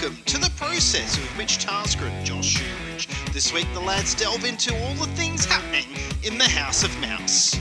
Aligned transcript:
welcome 0.00 0.22
to 0.26 0.38
the 0.38 0.50
process 0.56 1.18
with 1.18 1.36
Mitch 1.36 1.58
Tasker 1.58 2.04
and 2.04 2.26
Josh 2.26 2.56
Shoeridge. 2.58 3.32
This 3.32 3.52
week, 3.52 3.66
the 3.74 3.80
lads 3.80 4.14
delve 4.14 4.44
into 4.44 4.72
all 4.84 4.94
the 4.94 5.06
things 5.14 5.44
happening 5.44 5.86
in 6.22 6.38
the 6.38 6.44
House 6.44 6.84
of 6.84 7.00
Mouse. 7.00 7.56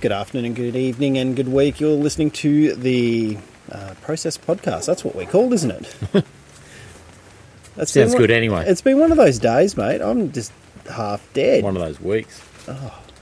Good 0.00 0.12
afternoon, 0.12 0.44
and 0.46 0.56
good 0.56 0.76
evening, 0.76 1.16
and 1.16 1.34
good 1.34 1.48
week. 1.48 1.80
You're 1.80 1.90
listening 1.96 2.30
to 2.32 2.74
the 2.74 3.38
uh, 3.72 3.94
Process 4.02 4.36
Podcast. 4.36 4.86
That's 4.86 5.02
what 5.04 5.14
we're 5.14 5.26
called, 5.26 5.54
isn't 5.54 5.70
it? 5.70 5.96
That's 7.76 7.92
Sounds 7.92 8.12
one- 8.12 8.20
good 8.20 8.30
anyway. 8.30 8.66
It's 8.66 8.82
been 8.82 8.98
one 8.98 9.12
of 9.12 9.16
those 9.16 9.38
days, 9.38 9.78
mate. 9.78 10.02
I'm 10.02 10.30
just 10.32 10.52
half 10.90 11.26
dead. 11.32 11.64
One 11.64 11.76
of 11.76 11.82
those 11.82 12.00
weeks. 12.00 12.42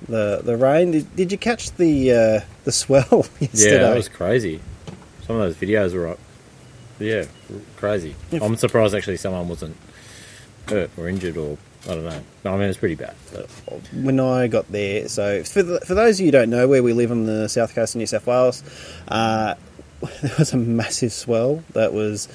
The 0.07 0.41
the 0.45 0.57
rain. 0.57 0.93
Did, 0.93 1.17
did 1.17 1.33
you 1.33 1.39
catch 1.39 1.73
the 1.73 2.13
uh, 2.13 2.41
the 2.65 2.73
swell 2.73 3.27
yesterday? 3.41 3.73
Yeah, 3.73 3.79
that 3.89 3.97
was 3.97 4.09
crazy. 4.09 4.61
Some 5.27 5.37
of 5.37 5.43
those 5.43 5.57
videos 5.57 5.95
were 5.95 6.09
up. 6.09 6.19
Yeah, 6.99 7.25
crazy. 7.77 8.15
If- 8.31 8.43
I'm 8.43 8.57
surprised 8.57 8.95
actually 8.95 9.17
someone 9.19 9.49
wasn't 9.49 9.77
hurt 10.69 10.91
or 10.97 11.09
injured 11.09 11.37
or 11.37 11.59
I 11.85 11.95
don't 11.95 12.05
know. 12.05 12.21
I 12.45 12.51
mean 12.53 12.63
it's 12.69 12.79
pretty 12.79 12.95
bad. 12.95 13.15
But 13.33 13.49
when 13.93 14.21
I 14.21 14.47
got 14.49 14.71
there. 14.71 15.09
So, 15.09 15.43
for, 15.45 15.63
the, 15.63 15.81
for 15.81 15.95
those 15.95 16.17
of 16.17 16.21
you 16.21 16.27
who 16.27 16.33
don't 16.33 16.51
know, 16.51 16.67
where 16.69 16.83
we 16.83 16.93
live 16.93 17.11
on 17.11 17.25
the 17.25 17.49
south 17.49 17.75
coast 17.75 17.95
of 17.95 17.99
New 18.01 18.07
South 18.07 18.27
Wales, 18.27 18.63
uh, 19.09 19.55
there 20.23 20.33
was 20.39 20.53
a 20.53 20.57
massive 20.57 21.13
swell 21.13 21.63
that 21.73 21.93
was 21.93 22.29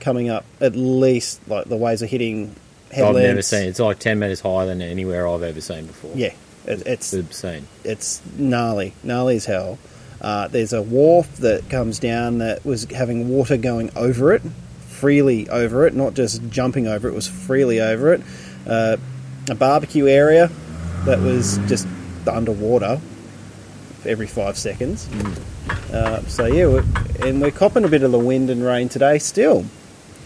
coming 0.00 0.28
up. 0.28 0.44
At 0.60 0.74
least, 0.76 1.46
like 1.48 1.66
the 1.66 1.76
waves 1.76 2.02
are 2.02 2.06
hitting 2.06 2.54
headlands. 2.90 3.18
I've 3.18 3.24
never 3.24 3.42
seen. 3.42 3.68
It's 3.68 3.80
like 3.80 3.98
ten 3.98 4.18
meters 4.18 4.40
higher 4.40 4.66
than 4.66 4.82
anywhere 4.82 5.28
I've 5.28 5.42
ever 5.42 5.60
seen 5.60 5.86
before. 5.86 6.12
Yeah, 6.14 6.32
it, 6.68 6.86
it's 6.86 7.12
it's 7.12 7.14
obscene. 7.14 7.66
it's 7.84 8.20
gnarly, 8.38 8.94
gnarly 9.02 9.36
as 9.36 9.46
hell. 9.46 9.78
Uh, 10.20 10.48
there's 10.48 10.72
a 10.72 10.82
wharf 10.82 11.36
that 11.38 11.68
comes 11.70 11.98
down 11.98 12.38
that 12.38 12.64
was 12.64 12.84
having 12.90 13.28
water 13.28 13.56
going 13.56 13.90
over 13.96 14.32
it, 14.32 14.42
freely 14.88 15.48
over 15.48 15.86
it, 15.86 15.94
not 15.94 16.14
just 16.14 16.42
jumping 16.50 16.86
over 16.86 17.08
it. 17.08 17.14
Was 17.14 17.28
freely 17.28 17.80
over 17.80 18.12
it. 18.14 18.22
Uh, 18.66 18.96
a 19.50 19.54
barbecue 19.54 20.06
area 20.08 20.50
that 21.04 21.20
was 21.20 21.58
just 21.68 21.86
underwater 22.30 23.00
every 24.04 24.26
five 24.26 24.58
seconds. 24.58 25.08
Uh, 25.92 26.20
so 26.24 26.46
yeah, 26.46 26.66
we're, 26.66 26.84
and 27.24 27.40
we're 27.40 27.50
copping 27.50 27.84
a 27.84 27.88
bit 27.88 28.02
of 28.02 28.12
the 28.12 28.18
wind 28.18 28.50
and 28.50 28.62
rain 28.62 28.88
today. 28.88 29.18
Still, 29.18 29.64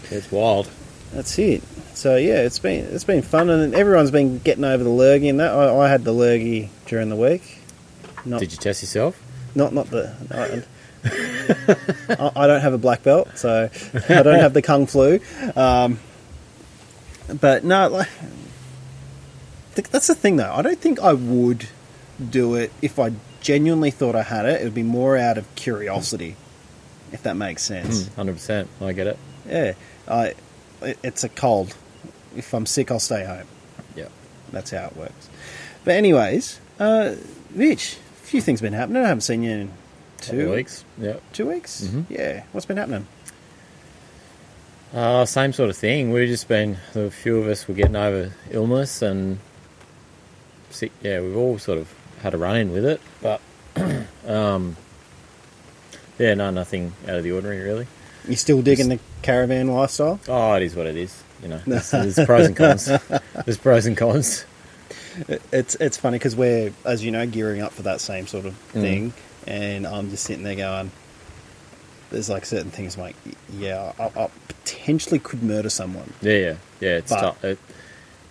It's 0.09 0.31
wild. 0.31 0.69
that's 1.13 1.37
it. 1.39 1.61
So 1.93 2.15
yeah, 2.15 2.41
it's 2.41 2.59
been 2.59 2.85
it's 2.85 3.03
been 3.03 3.21
fun, 3.21 3.49
and 3.49 3.73
everyone's 3.75 4.11
been 4.11 4.39
getting 4.39 4.63
over 4.63 4.83
the 4.83 4.89
lurgy 4.89 5.29
and 5.29 5.39
that. 5.39 5.53
I, 5.53 5.75
I 5.75 5.87
had 5.89 6.03
the 6.03 6.11
lurgy 6.11 6.69
during 6.87 7.09
the 7.09 7.15
week. 7.15 7.59
Not 8.25 8.39
Did 8.39 8.51
you 8.51 8.57
test 8.57 8.81
yourself? 8.81 9.21
not 9.55 9.73
not 9.73 9.89
the. 9.89 10.63
I, 11.03 12.31
I 12.35 12.47
don't 12.47 12.61
have 12.61 12.73
a 12.73 12.77
black 12.77 13.03
belt, 13.03 13.29
so 13.35 13.69
I 14.09 14.23
don't 14.23 14.39
have 14.39 14.53
the 14.53 14.61
kung 14.61 14.87
flu. 14.87 15.19
Um, 15.55 15.99
but 17.39 17.63
no, 17.63 17.89
like 17.89 18.07
that's 19.89 20.07
the 20.07 20.15
thing 20.15 20.37
though. 20.37 20.51
I 20.51 20.61
don't 20.61 20.79
think 20.79 20.99
I 20.99 21.13
would 21.13 21.67
do 22.29 22.55
it 22.55 22.71
if 22.81 22.99
I 22.99 23.11
genuinely 23.41 23.91
thought 23.91 24.15
I 24.15 24.23
had 24.23 24.45
it. 24.45 24.61
It 24.61 24.63
would 24.63 24.73
be 24.73 24.83
more 24.83 25.17
out 25.17 25.37
of 25.37 25.53
curiosity, 25.55 26.35
if 27.11 27.23
that 27.23 27.35
makes 27.35 27.63
sense. 27.63 28.07
Hundred 28.15 28.33
percent. 28.33 28.69
I 28.81 28.93
get 28.93 29.07
it. 29.07 29.17
Yeah, 29.47 29.73
I. 30.07 30.33
It's 30.81 31.23
a 31.23 31.29
cold. 31.29 31.75
If 32.35 32.53
I'm 32.53 32.65
sick, 32.65 32.91
I'll 32.91 32.99
stay 32.99 33.23
home. 33.25 33.47
Yeah. 33.95 34.07
That's 34.51 34.71
how 34.71 34.85
it 34.87 34.95
works. 34.97 35.29
But 35.83 35.95
anyways, 35.95 36.59
uh, 36.79 37.15
Mitch, 37.51 37.97
a 38.21 38.25
few 38.25 38.41
things 38.41 38.61
been 38.61 38.73
happening. 38.73 39.03
I 39.03 39.07
haven't 39.07 39.21
seen 39.21 39.43
you 39.43 39.51
in 39.51 39.71
two 40.21 40.51
weeks. 40.51 40.83
Yeah. 40.97 41.17
Two 41.33 41.47
weeks? 41.49 41.81
Mhm. 41.83 42.05
Yeah. 42.09 42.43
What's 42.51 42.65
been 42.65 42.77
happening? 42.77 43.07
Uh, 44.93 45.25
same 45.25 45.53
sort 45.53 45.69
of 45.69 45.75
thing. 45.77 46.11
We've 46.11 46.27
just 46.27 46.47
been 46.47 46.77
a 46.95 47.09
few 47.09 47.37
of 47.39 47.47
us 47.47 47.67
were 47.67 47.73
getting 47.73 47.95
over 47.95 48.31
illness 48.51 49.01
and 49.01 49.39
sick. 50.69 50.91
Yeah, 51.01 51.19
we've 51.21 51.35
all 51.35 51.57
sort 51.57 51.79
of 51.79 51.91
had 52.21 52.33
a 52.35 52.37
run 52.37 52.55
in 52.57 52.71
with 52.71 52.85
it, 52.85 53.01
but 53.21 53.41
um, 54.27 54.77
yeah, 56.19 56.35
no, 56.35 56.51
nothing 56.51 56.93
out 57.07 57.15
of 57.15 57.23
the 57.23 57.31
ordinary 57.31 57.59
really. 57.61 57.87
You 58.27 58.35
still 58.35 58.61
digging 58.61 58.89
the 58.89 58.99
caravan 59.23 59.67
lifestyle? 59.67 60.19
Oh, 60.27 60.53
it 60.53 60.61
is 60.63 60.75
what 60.75 60.85
it 60.85 60.95
is. 60.95 61.23
You 61.43 61.49
know, 61.49 61.61
there's, 61.67 61.91
there's 61.91 62.15
pros 62.25 62.47
and 62.47 62.55
cons. 62.55 62.85
There's 63.45 63.57
pros 63.57 63.85
and 63.85 63.95
cons. 63.97 64.45
It's 65.51 65.75
it's 65.75 65.97
funny 65.97 66.17
because 66.17 66.35
we're, 66.35 66.71
as 66.85 67.03
you 67.03 67.11
know, 67.11 67.27
gearing 67.27 67.61
up 67.61 67.71
for 67.73 67.83
that 67.83 68.01
same 68.01 68.25
sort 68.27 68.45
of 68.45 68.53
Mm. 68.73 68.81
thing, 68.81 69.13
and 69.45 69.85
I'm 69.85 70.09
just 70.09 70.23
sitting 70.23 70.43
there 70.43 70.55
going, 70.55 70.89
"There's 72.09 72.29
like 72.29 72.45
certain 72.45 72.71
things, 72.71 72.95
I'm 72.95 73.01
like, 73.03 73.15
yeah, 73.57 73.91
I, 73.99 74.05
I 74.21 74.29
potentially 74.47 75.19
could 75.19 75.43
murder 75.43 75.69
someone." 75.69 76.11
Yeah, 76.21 76.31
yeah, 76.33 76.55
yeah. 76.79 76.89
It's 76.97 77.11
But- 77.11 77.19
tough. 77.21 77.43
It, 77.43 77.59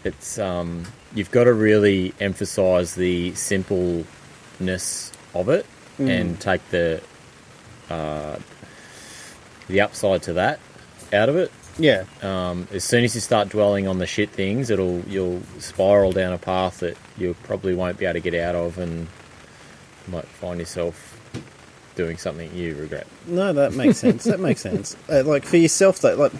it's 0.05 0.39
um, 0.39 0.85
you've 1.15 1.31
got 1.31 1.45
to 1.45 1.53
really 1.53 2.13
emphasise 2.19 2.95
the 2.95 3.35
simpleness 3.35 5.13
of 5.35 5.49
it 5.49 5.67
Mm. 6.01 6.09
and 6.21 6.41
take 6.41 6.67
the 6.71 7.03
uh, 7.91 8.37
the 9.69 9.81
upside 9.83 10.23
to 10.23 10.33
that 10.33 10.59
out 11.13 11.29
of 11.29 11.37
it. 11.37 11.53
Yeah, 11.79 12.05
Um, 12.23 12.69
as 12.73 12.85
soon 12.85 13.03
as 13.05 13.15
you 13.15 13.21
start 13.21 13.49
dwelling 13.49 13.89
on 13.89 13.99
the 13.99 14.07
shit 14.07 14.31
things, 14.31 14.69
it'll 14.71 15.01
you'll 15.09 15.41
spiral 15.59 16.13
down 16.13 16.33
a 16.33 16.39
path 16.39 16.81
that 16.81 16.97
you 17.17 17.35
probably 17.45 17.75
won't 17.75 17.99
be 17.99 18.05
able 18.05 18.15
to 18.15 18.21
get 18.21 18.35
out 18.35 18.55
of, 18.55 18.79
and 18.79 19.09
you 20.07 20.13
might 20.13 20.27
find 20.27 20.61
yourself 20.61 21.19
doing 21.95 22.17
something 22.19 22.55
you 22.55 22.75
regret. 22.75 23.07
no, 23.27 23.53
that 23.53 23.75
makes 23.75 23.99
sense. 23.99 24.25
that 24.25 24.41
makes 24.41 24.61
sense. 24.61 24.97
Uh, 25.09 25.23
like 25.25 25.45
for 25.45 25.57
yourself, 25.57 26.01
though, 26.01 26.15
like 26.15 26.33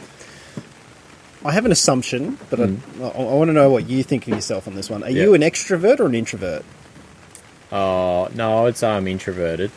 I 1.45 1.53
have 1.53 1.65
an 1.65 1.73
assumption, 1.73 2.39
but 2.51 2.61
I, 2.61 2.65
I, 2.65 3.23
want 3.35 3.49
to 3.49 3.53
know 3.53 3.71
what 3.71 3.89
you 3.89 4.03
think 4.03 4.29
of 4.29 4.35
yourself 4.35 4.69
on 4.69 4.75
this 4.75 4.89
one. 4.89 5.03
Are 5.03 5.09
Mm. 5.09 5.15
You 5.15 5.35
an 5.35 5.41
extrovert 5.43 5.99
or 5.99 6.07
an 6.07 6.15
introvert? 6.15 6.65
Uh, 7.71 8.29
no, 8.35 8.59
I 8.59 8.63
would 8.63 8.77
say 8.77 8.89
I'm 8.89 9.09
introverted. 9.09 9.71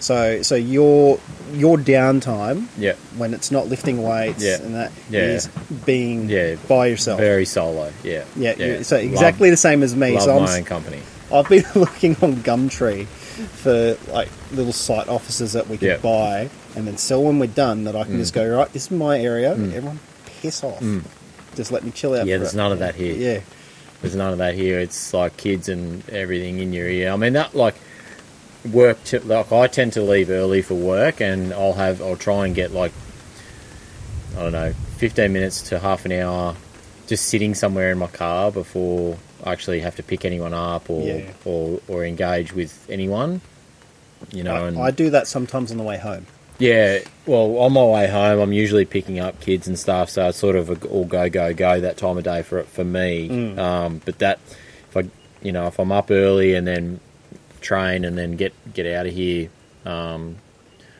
So, 0.00 0.42
so 0.42 0.54
your 0.54 1.18
your 1.54 1.76
downtime 1.78 2.66
Yeah, 2.76 2.92
when 3.16 3.32
it's 3.34 3.50
not 3.50 3.68
lifting 3.68 4.02
weights 4.02 4.42
Yeah. 4.44 4.56
and 4.62 4.74
that 4.74 4.92
Yeah. 5.10 5.20
is 5.22 5.48
being 5.86 6.28
Yeah. 6.28 6.56
by 6.68 6.86
yourself. 6.86 7.18
very 7.18 7.44
solo. 7.46 7.90
Yeah, 8.04 8.24
yeah, 8.36 8.54
yeah. 8.58 8.82
so 8.82 8.96
exactly 8.96 9.50
the 9.50 9.56
same 9.56 9.82
as 9.82 9.96
me. 9.96 10.12
Love, 10.14 10.22
so 10.22 10.36
I'm, 10.36 10.42
my 10.44 10.58
own 10.58 10.64
company. 10.64 11.00
I've 11.32 11.48
been 11.48 11.64
looking 11.74 12.16
on 12.22 12.36
Gumtree 12.36 13.06
for 13.06 13.96
like 14.12 14.28
little 14.52 14.72
site 14.72 15.08
offices 15.08 15.52
that 15.54 15.68
we 15.68 15.78
Yeah. 15.80 15.96
buy 15.98 16.48
and 16.76 16.86
then 16.86 16.96
sell 16.96 17.22
when 17.24 17.38
we're 17.38 17.46
done. 17.46 17.84
That 17.84 17.96
I 17.96 18.04
can 18.04 18.14
Mm. 18.14 18.18
just 18.18 18.34
go 18.34 18.46
right. 18.48 18.72
This 18.72 18.84
is 18.84 18.90
my 18.90 19.18
area. 19.18 19.52
Everyone 19.52 19.98
piss 20.42 20.62
off. 20.62 20.80
Mm. 20.80 21.02
Just 21.56 21.72
let 21.72 21.82
me 21.84 21.90
chill 21.90 22.14
out. 22.14 22.26
Yeah, 22.26 22.36
there's 22.38 22.54
it. 22.54 22.56
none 22.56 22.72
of 22.72 22.78
that 22.80 22.94
here. 22.94 23.14
Yeah, 23.14 23.40
There's 24.00 24.14
none 24.14 24.32
of 24.32 24.38
that 24.38 24.54
here. 24.54 24.78
It's 24.78 25.12
like 25.12 25.36
kids 25.36 25.68
and 25.68 26.08
everything 26.10 26.60
in 26.60 26.72
your 26.72 26.86
ear. 26.88 27.10
I 27.10 27.16
mean, 27.16 27.32
that 27.32 27.54
like 27.56 27.74
work. 28.72 29.02
To, 29.04 29.20
like 29.20 29.50
I 29.52 29.66
tend 29.66 29.92
to 29.94 30.02
leave 30.02 30.30
early 30.30 30.62
for 30.62 30.74
work, 30.74 31.20
and 31.20 31.52
I'll 31.52 31.72
have 31.74 32.00
I'll 32.02 32.16
try 32.16 32.46
and 32.46 32.54
get 32.54 32.72
like 32.72 32.92
I 34.36 34.42
don't 34.42 34.52
know, 34.52 34.72
15 34.98 35.32
minutes 35.32 35.62
to 35.70 35.78
half 35.78 36.04
an 36.04 36.12
hour, 36.12 36.54
just 37.06 37.26
sitting 37.26 37.54
somewhere 37.54 37.90
in 37.90 37.98
my 37.98 38.06
car 38.06 38.52
before 38.52 39.16
I 39.42 39.52
actually 39.52 39.80
have 39.80 39.96
to 39.96 40.02
pick 40.02 40.24
anyone 40.24 40.54
up 40.54 40.88
or 40.90 41.02
Yeah. 41.06 41.32
or, 41.44 41.80
or 41.88 42.04
engage 42.04 42.52
with 42.52 42.86
anyone. 42.88 43.40
You 44.32 44.42
know, 44.44 44.66
and 44.66 44.78
I, 44.78 44.82
I 44.86 44.90
do 44.90 45.10
that 45.10 45.26
sometimes 45.28 45.70
on 45.70 45.76
the 45.76 45.84
way 45.84 45.96
home. 45.96 46.26
Yeah, 46.58 46.98
well, 47.24 47.56
on 47.58 47.72
my 47.72 47.84
way 47.84 48.08
home, 48.08 48.40
I'm 48.40 48.52
usually 48.52 48.84
picking 48.84 49.20
up 49.20 49.40
kids 49.40 49.68
and 49.68 49.78
stuff, 49.78 50.10
so 50.10 50.28
it's 50.28 50.38
sort 50.38 50.56
of 50.56 50.70
a, 50.70 50.88
all 50.88 51.04
go 51.04 51.30
go 51.30 51.54
go 51.54 51.80
that 51.80 51.96
time 51.96 52.18
of 52.18 52.24
day 52.24 52.42
for 52.42 52.64
for 52.64 52.82
me. 52.84 53.28
Mm. 53.28 53.58
Um, 53.58 54.00
but 54.04 54.18
that, 54.18 54.40
if 54.90 54.96
I, 54.96 55.08
you 55.40 55.52
know, 55.52 55.68
if 55.68 55.78
I'm 55.78 55.92
up 55.92 56.10
early 56.10 56.54
and 56.54 56.66
then 56.66 56.98
train 57.68 58.06
and 58.06 58.16
then 58.16 58.36
get 58.36 58.52
get 58.72 58.86
out 58.86 59.06
of 59.06 59.12
here, 59.12 59.50
um, 59.84 60.36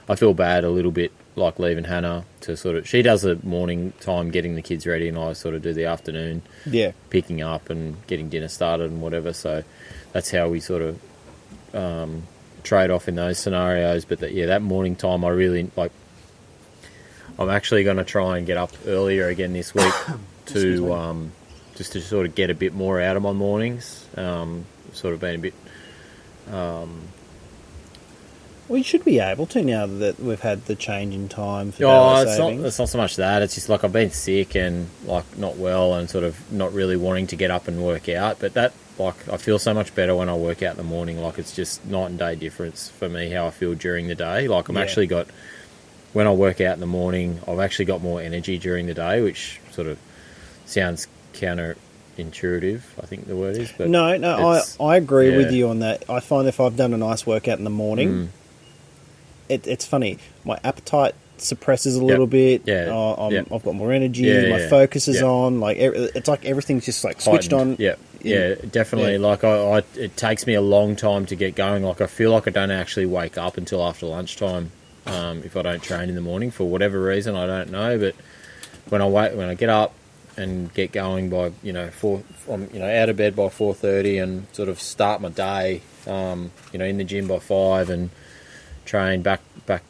I 0.07 0.17
feel 0.17 0.35
bad 0.35 0.65
a 0.65 0.71
little 0.71 0.91
bit, 0.91 1.13
like 1.35 1.59
leaving 1.59 1.85
Hannah 1.85 2.25
to 2.43 2.57
sort 2.57 2.77
of. 2.77 2.87
She 2.87 3.01
does 3.01 3.23
the 3.23 3.39
morning 3.43 3.95
time 4.01 4.31
getting 4.31 4.55
the 4.55 4.63
kids 4.63 4.87
ready, 4.87 5.09
and 5.09 5.19
I 5.19 5.33
sort 5.33 5.55
of 5.55 5.63
do 5.63 5.73
the 5.73 5.87
afternoon 5.87 6.43
Yeah, 6.67 6.93
picking 7.09 7.41
up 7.41 7.71
and 7.71 8.07
getting 8.07 8.29
dinner 8.29 8.49
started 8.49 8.91
and 8.91 9.01
whatever. 9.01 9.33
So 9.33 9.65
that's 10.13 10.31
how 10.31 10.49
we 10.51 10.61
sort 10.61 10.83
of 10.83 11.01
um, 11.75 12.25
trade 12.63 12.91
off 12.91 13.09
in 13.09 13.15
those 13.15 13.39
scenarios. 13.39 14.05
But 14.05 14.21
that, 14.21 14.33
yeah, 14.33 14.47
that 14.47 14.61
morning 14.61 14.95
time, 14.95 15.25
I 15.25 15.31
really 15.31 15.71
like. 15.75 15.93
I'm 17.39 17.51
actually 17.51 17.85
going 17.85 17.99
to 17.99 18.05
try 18.05 18.37
and 18.37 18.47
get 18.47 18.57
up 18.59 18.73
earlier 18.85 19.29
again 19.29 19.53
this 19.53 19.73
week 19.73 19.95
to 20.47 20.93
um, 20.93 21.33
just 21.77 21.93
to 21.93 22.01
sort 22.03 22.27
of 22.27 22.35
get 22.35 22.51
a 22.51 22.55
bit 22.55 22.75
more 22.75 23.01
out 23.01 23.17
of 23.17 23.23
my 23.23 23.33
mornings. 23.33 24.05
Um, 24.17 24.67
sort 24.93 25.15
of 25.15 25.21
been 25.21 25.37
a 25.37 25.39
bit. 25.39 25.55
Um, 26.53 27.03
you 28.71 28.83
should 28.83 29.05
be 29.05 29.19
able 29.19 29.47
to 29.47 29.63
now 29.63 29.87
that 29.87 30.21
we've 30.21 30.41
had 30.41 30.67
the 30.67 30.75
change 30.75 31.15
in 31.15 31.29
time 31.29 31.73
for 31.73 31.85
Oh, 31.87 32.21
it's 32.23 32.39
not, 32.39 32.53
it's 32.67 32.79
not 32.79 32.89
so 32.91 32.99
much 32.99 33.17
that. 33.17 33.41
It's 33.43 33.55
just 33.55 33.69
like 33.71 33.83
I've 33.83 33.93
been 33.93 34.11
sick 34.11 34.55
and 34.57 34.89
like 35.07 35.39
not 35.39 35.57
well 35.57 35.95
and 35.95 36.09
sort 36.11 36.25
of 36.25 36.53
not 36.53 36.73
really 36.75 36.97
wanting 36.97 37.27
to 37.29 37.37
get 37.37 37.51
up 37.51 37.67
and 37.67 37.83
work 37.83 38.09
out. 38.11 38.39
But 38.41 38.55
that 38.55 38.73
like 38.99 39.29
I 39.29 39.37
feel 39.39 39.59
so 39.59 39.73
much 39.73 39.95
better 39.95 40.15
when 40.15 40.29
I 40.29 40.35
work 40.35 40.63
out 40.63 40.73
in 40.73 40.77
the 40.77 40.83
morning. 40.83 41.19
Like 41.23 41.39
it's 41.39 41.55
just 41.57 41.85
night 41.87 42.11
and 42.11 42.19
day 42.19 42.35
difference 42.35 42.91
for 42.91 43.09
me 43.09 43.31
how 43.31 43.47
I 43.47 43.51
feel 43.51 43.75
during 43.75 44.07
the 44.07 44.15
day. 44.15 44.49
Like 44.49 44.69
I'm 44.69 44.77
Yeah. 44.77 44.83
actually 44.83 45.07
got 45.07 45.29
when 46.13 46.27
I 46.27 46.33
work 46.33 46.61
out 46.61 46.75
in 46.75 46.81
the 46.81 46.87
morning, 46.87 47.41
I've 47.49 47.61
actually 47.61 47.85
got 47.87 48.03
more 48.03 48.21
energy 48.21 48.59
during 48.59 48.87
the 48.87 48.95
day, 48.95 49.23
which 49.23 49.61
sort 49.73 49.87
of 49.87 49.99
sounds 50.67 51.07
counterintuitive. 52.19 52.81
I 53.03 53.07
think 53.07 53.27
the 53.27 53.37
word 53.37 53.57
is, 53.57 53.73
but 53.77 53.89
no, 53.89 54.17
no, 54.17 54.49
I, 54.49 54.63
I 54.83 54.97
agree 54.97 55.37
with 55.37 55.53
you 55.53 55.69
on 55.69 55.81
that. 55.81 56.09
I 56.09 56.21
find 56.21 56.49
if 56.49 56.61
I've 56.61 56.77
done 56.77 56.93
a 56.93 56.97
nice 56.97 57.27
workout 57.27 57.59
in 57.59 57.65
the 57.65 57.71
morning, 57.71 58.09
Mm. 58.09 58.29
it, 59.49 59.67
it's 59.67 59.85
funny. 59.87 60.19
My 60.45 60.59
appetite 60.65 61.15
suppresses 61.39 61.95
a 61.97 62.05
little 62.05 62.27
bit. 62.27 62.63
Yeah. 62.67 62.89
Uh, 62.91 63.15
I'm, 63.27 63.33
Yeah. 63.33 63.43
I've 63.53 63.63
got 63.63 63.75
more 63.75 63.93
energy. 63.93 64.23
Yeah, 64.25 64.49
my 64.51 64.59
yeah. 64.59 64.69
focus 64.69 65.07
is 65.09 65.17
Yeah. 65.21 65.27
on. 65.29 65.61
Like 65.61 65.77
it's 65.79 66.29
like 66.29 66.45
everything's 66.45 66.85
just 66.85 67.05
like 67.05 67.21
switched 67.21 67.53
heightened. 67.53 67.73
on. 67.73 67.77
Yeah, 67.79 67.95
yeah, 68.23 68.55
definitely. 68.71 69.13
Yeah. 69.13 69.19
Like 69.19 69.45
I, 69.45 69.79
I, 69.79 69.83
it 69.95 70.17
takes 70.17 70.47
me 70.47 70.55
a 70.55 70.61
long 70.61 70.97
time 70.97 71.27
to 71.27 71.37
get 71.37 71.55
going. 71.55 71.85
Like 71.85 72.01
I 72.01 72.07
feel 72.07 72.31
like 72.33 72.49
I 72.49 72.51
don't 72.51 72.71
actually 72.73 73.07
wake 73.07 73.39
up 73.39 73.57
until 73.57 73.83
after 73.87 74.07
lunchtime 74.07 74.73
um, 75.07 75.43
if 75.45 75.57
I 75.57 75.63
don't 75.63 75.83
train 75.83 76.09
in 76.09 76.15
the 76.17 76.21
morning 76.21 76.51
for 76.51 76.65
whatever 76.65 77.01
reason. 77.01 77.37
I 77.37 77.47
don't 77.47 77.71
know, 77.71 77.99
but 77.99 78.15
when 78.89 79.01
I 79.01 79.07
wait, 79.07 79.35
when 79.37 79.49
I 79.49 79.55
get 79.55 79.69
up 79.69 79.95
and 80.39 80.73
get 80.73 80.93
going 80.93 81.29
by 81.29 81.53
you 81.63 81.73
know 81.73 81.91
four, 81.91 82.23
I'm 82.51 82.69
you 82.73 82.79
know 82.79 82.89
out 82.89 83.09
of 83.09 83.17
bed 83.17 83.35
by 83.37 83.49
four 83.49 83.75
thirty 83.75 84.19
and 84.19 84.47
sort 84.53 84.69
of 84.69 84.81
start 84.81 85.21
my 85.21 85.29
day, 85.29 85.83
um, 86.07 86.51
you 86.73 86.79
know, 86.79 86.85
in 86.85 86.97
the 86.97 87.05
gym 87.05 87.27
by 87.29 87.39
five 87.41 87.91
and 87.91 88.11
train 88.87 89.21
back 89.23 89.41
back 89.67 89.83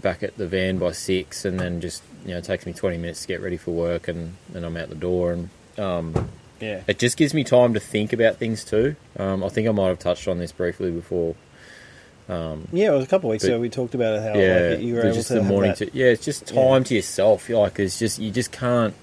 back 0.00 0.22
at 0.22 0.36
the 0.36 0.46
van 0.46 0.78
by 0.78 0.92
six, 0.92 1.44
and 1.44 1.60
then 1.60 1.80
just 1.80 2.02
you 2.24 2.30
know 2.32 2.38
it 2.38 2.44
takes 2.44 2.66
me 2.66 2.72
twenty 2.72 2.96
minutes 2.96 3.22
to 3.22 3.28
get 3.28 3.40
ready 3.40 3.56
for 3.56 3.70
work, 3.72 4.08
and 4.08 4.34
then 4.48 4.64
I'm 4.64 4.76
out 4.76 4.88
the 4.88 4.94
door 4.96 5.32
and. 5.32 5.48
Um, 5.78 6.28
Yeah. 6.60 6.82
it 6.86 7.00
just 7.00 7.16
gives 7.16 7.34
me 7.34 7.42
time 7.44 7.74
to 7.74 7.80
think 7.80 8.12
about 8.12 8.36
things 8.38 8.64
too. 8.64 8.94
Um, 9.18 9.42
I 9.42 9.48
think 9.48 9.66
I 9.68 9.72
might 9.72 9.88
have 9.88 9.98
touched 9.98 10.28
on 10.28 10.38
this 10.38 10.52
briefly 10.52 10.90
before. 10.92 11.34
Yeah, 12.28 12.54
it 12.72 12.90
was 12.92 13.04
a 13.04 13.08
couple 13.08 13.28
of 13.28 13.32
weeks 13.32 13.44
But- 13.44 13.50
ago 13.50 13.60
we 13.60 13.68
talked 13.68 13.94
about 13.94 14.22
how 14.22 14.38
yeah, 14.38 14.70
like, 14.70 14.80
you 14.80 14.94
were 14.94 15.00
able 15.02 15.12
just 15.14 15.28
to 15.28 15.34
the 15.34 15.42
morning 15.42 15.74
to 15.74 15.90
yeah, 15.92 16.06
it's 16.06 16.24
just 16.24 16.50
Yeah. 16.52 16.62
time 16.62 16.84
to 16.84 16.94
yourself. 16.94 17.48
Like 17.50 17.78
it's 17.80 17.98
just 17.98 18.18
you 18.20 18.30
just 18.30 18.52
can't 18.52 18.94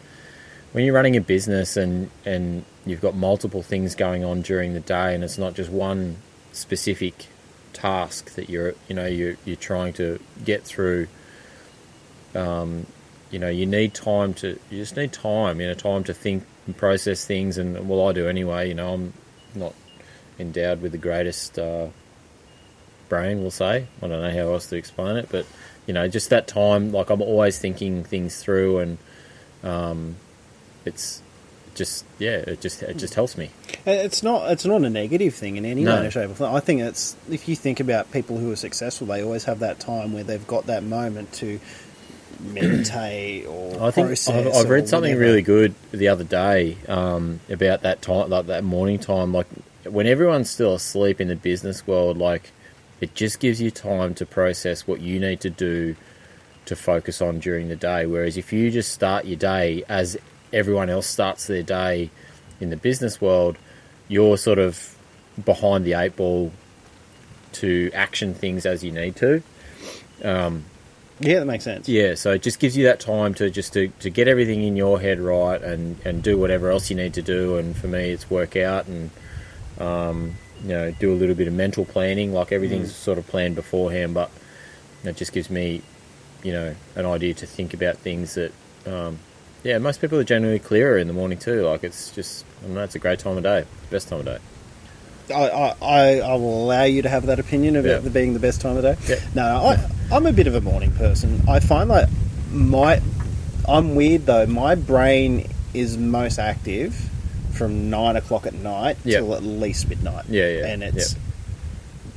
when 0.72 0.86
you're 0.86 0.94
running 0.94 1.18
a 1.18 1.22
business 1.22 1.78
and 1.78 2.10
and 2.26 2.64
you've 2.86 3.02
got 3.02 3.16
multiple 3.16 3.62
things 3.62 3.96
going 3.96 4.24
on 4.24 4.42
during 4.42 4.74
the 4.74 4.80
day, 4.80 5.14
and 5.14 5.24
it's 5.24 5.38
not 5.38 5.54
just 5.54 5.70
one 5.70 6.18
specific 6.52 7.28
task 7.74 8.36
that 8.36 8.50
you're 8.50 8.74
you 8.88 8.96
know 8.96 9.06
you're 9.06 9.38
you're 9.46 9.56
trying 9.56 9.94
to 9.94 10.20
get 10.44 10.64
through. 10.64 11.08
Um, 12.34 12.86
you 13.30 13.40
know, 13.40 13.50
you 13.50 13.66
need 13.66 13.94
time 13.94 14.34
to 14.36 14.60
you 14.70 14.78
just 14.78 14.96
need 14.96 15.14
time. 15.14 15.62
You 15.62 15.68
know, 15.68 15.74
time 15.74 16.04
to 16.06 16.14
think 16.14 16.46
and 16.66 16.76
process 16.76 17.26
things, 17.26 17.58
and 17.58 17.88
well, 17.88 18.08
I 18.08 18.14
do 18.14 18.28
anyway. 18.28 18.68
You 18.68 18.76
know, 18.76 18.94
I'm 18.94 19.14
not 19.56 19.74
endowed 20.40 20.82
with 20.82 20.92
the 20.92 20.98
greatest. 20.98 21.58
Uh, 21.58 21.88
brain, 23.12 23.42
we'll 23.42 23.52
say. 23.52 23.88
I 24.02 24.08
don't 24.08 24.22
know 24.22 24.32
how 24.32 24.54
else 24.54 24.68
to 24.68 24.78
explain 24.78 25.18
it, 25.18 25.28
but 25.30 25.46
you 25.86 25.94
know, 25.94 26.08
just 26.08 26.30
that 26.30 26.48
time, 26.48 26.94
like 26.94 27.10
I'm 27.10 27.22
always 27.22 27.60
thinking 27.60 28.06
things 28.06 28.42
through, 28.42 28.80
and 28.80 28.98
um, 29.64 30.16
it's 30.86 31.22
just 31.74 32.04
yeah, 32.20 32.38
it 32.38 32.62
just 32.62 32.84
it 32.84 32.98
just 32.98 33.14
helps 33.14 33.38
me. 33.38 33.50
It's 33.86 34.22
not. 34.24 34.52
It's 34.52 34.66
not 34.66 34.84
a 34.84 34.90
negative 34.90 35.34
thing 35.36 35.56
in 35.58 35.66
any 35.66 35.84
No. 35.84 36.02
way, 36.02 36.10
shape, 36.10 36.30
or 36.30 36.34
form. 36.36 36.54
I 36.56 36.60
think 36.60 36.82
it's 36.82 37.16
if 37.30 37.48
you 37.48 37.56
think 37.56 37.80
about 37.80 38.12
people 38.12 38.38
who 38.38 38.52
are 38.52 38.56
successful, 38.58 39.08
they 39.08 39.24
always 39.24 39.46
have 39.46 39.60
that 39.60 39.80
time 39.80 40.14
where 40.14 40.24
they've 40.24 40.46
got 40.46 40.68
that 40.68 40.84
moment 40.84 41.32
to 41.34 41.60
meditate 42.54 43.46
or 43.46 43.82
I 43.82 43.92
think 43.92 44.08
process. 44.08 44.30
I've, 44.36 44.48
I've 44.48 44.70
read 44.70 44.88
something 44.90 45.12
whatever. 45.12 45.20
really 45.20 45.42
good 45.42 45.76
the 45.92 46.08
other 46.08 46.24
day 46.24 46.78
um, 46.88 47.40
about 47.50 47.82
that 47.82 48.02
time, 48.02 48.30
like 48.30 48.48
that 48.48 48.64
morning 48.64 49.00
time, 49.00 49.34
like 49.34 49.48
when 49.84 50.08
everyone's 50.08 50.50
still 50.50 50.76
asleep 50.76 51.22
in 51.22 51.28
the 51.28 51.36
business 51.36 51.86
world, 51.88 52.18
like 52.18 52.52
it 53.00 53.16
just 53.16 53.40
gives 53.40 53.62
you 53.62 53.72
time 53.72 54.14
to 54.16 54.26
process 54.26 54.88
what 54.88 55.02
you 55.02 55.20
need 55.20 55.40
to 55.42 55.50
do 55.50 55.96
to 56.66 56.76
focus 56.76 57.22
on 57.22 57.40
during 57.40 57.70
the 57.70 57.76
day. 57.76 58.06
Whereas 58.06 58.38
if 58.38 58.54
you 58.54 58.70
just 58.72 58.92
start 58.92 59.26
your 59.26 59.38
day 59.38 59.84
as 59.90 60.18
everyone 60.54 60.90
else 60.90 61.08
starts 61.08 61.48
their 61.48 61.64
day 61.64 62.10
in 62.60 62.70
the 62.70 62.78
business 62.78 63.20
world, 63.20 63.58
you're 64.08 64.38
sort 64.38 64.60
of 64.60 64.96
behind 65.44 65.86
the 65.86 65.94
eight 65.94 66.16
ball 66.16 66.52
to 67.54 67.92
action 67.94 68.34
things 68.34 68.66
as 68.66 68.84
you 68.84 68.92
need 68.92 69.16
to. 69.18 69.42
Yeah, 71.20 71.40
that 71.40 71.46
makes 71.46 71.64
sense. 71.64 71.88
Yeah, 71.88 72.16
so 72.16 72.32
it 72.32 72.42
just 72.42 72.60
gives 72.60 72.76
you 72.76 72.86
that 72.86 73.00
time 73.00 73.36
to 73.36 73.52
just 73.52 73.74
to, 73.74 73.90
to 74.00 74.10
get 74.10 74.28
everything 74.28 74.64
in 74.64 74.76
your 74.76 75.00
head 75.00 75.20
right 75.20 75.62
and, 75.62 76.00
and 76.04 76.24
do 76.24 76.38
whatever 76.38 76.72
else 76.72 76.90
you 76.90 76.96
need 76.96 77.14
to 77.14 77.22
do. 77.22 77.58
And 77.58 77.78
for 77.78 77.88
me, 77.88 78.10
it's 78.10 78.30
work 78.30 78.56
out 78.56 78.88
and 78.88 79.12
um, 79.80 80.34
you 80.64 80.70
know 80.70 80.92
do 80.92 81.14
a 81.14 81.16
little 81.16 81.36
bit 81.36 81.48
of 81.48 81.54
mental 81.54 81.86
planning. 81.86 82.34
Like 82.34 82.52
everything's 82.52 82.96
sort 82.96 83.20
of 83.20 83.28
planned 83.28 83.56
beforehand, 83.56 84.16
but 84.16 84.32
it 85.04 85.16
just 85.16 85.32
gives 85.32 85.50
me 85.50 85.84
you 86.42 86.54
know 86.54 86.76
an 86.96 87.06
idea 87.06 87.36
to 87.36 87.46
think 87.46 87.76
about 87.76 87.98
things 87.98 88.34
that 88.34 88.52
um, 88.88 89.20
yeah 89.64 89.78
most 89.78 90.02
people 90.02 90.18
are 90.20 90.24
generally 90.24 90.60
clearer 90.60 90.98
in 90.98 91.08
the 91.08 91.14
morning 91.14 91.38
too. 91.38 91.62
Like 91.68 91.84
it's 91.84 92.12
just 92.12 92.46
I 92.62 92.66
don't 92.66 92.76
know, 92.76 92.84
it's 92.84 92.96
a 92.96 93.00
great 93.00 93.20
time 93.20 93.38
of 93.38 93.44
day, 93.44 93.66
best 93.90 94.08
time 94.10 94.20
of 94.20 94.26
day. 94.26 94.38
I, 95.34 95.76
I, 95.82 96.20
I, 96.20 96.34
will 96.36 96.66
allow 96.66 96.84
you 96.84 97.04
to 97.04 97.10
have 97.10 97.28
that 97.28 97.40
opinion 97.40 97.78
of 97.78 97.86
Yeah. 97.86 97.98
it 98.00 98.14
being 98.14 98.34
the 98.34 98.40
best 98.40 98.60
time 98.60 98.76
of 98.76 98.84
day. 98.84 98.98
Yeah. 99.08 99.20
No, 99.34 99.44
I, 99.44 99.90
I'm 100.12 100.26
a 100.26 100.34
bit 100.34 100.48
of 100.48 100.56
a 100.56 100.62
morning 100.62 100.92
person. 100.92 101.42
I 101.48 101.62
find 101.62 101.90
like 101.90 102.10
my, 102.52 103.02
I'm 103.68 103.96
weird 103.96 104.26
though. 104.26 104.46
My 104.46 104.76
brain 104.76 105.50
is 105.74 105.98
most 105.98 106.38
active 106.38 106.94
from 107.54 107.90
nine 107.90 108.18
o'clock 108.18 108.46
at 108.46 108.54
night 108.56 108.98
Yeah. 109.06 109.20
till 109.20 109.34
at 109.36 109.44
least 109.44 109.88
midnight. 109.88 110.26
Yeah, 110.28 110.48
yeah, 110.50 110.66
and 110.68 110.84
it's. 110.84 111.16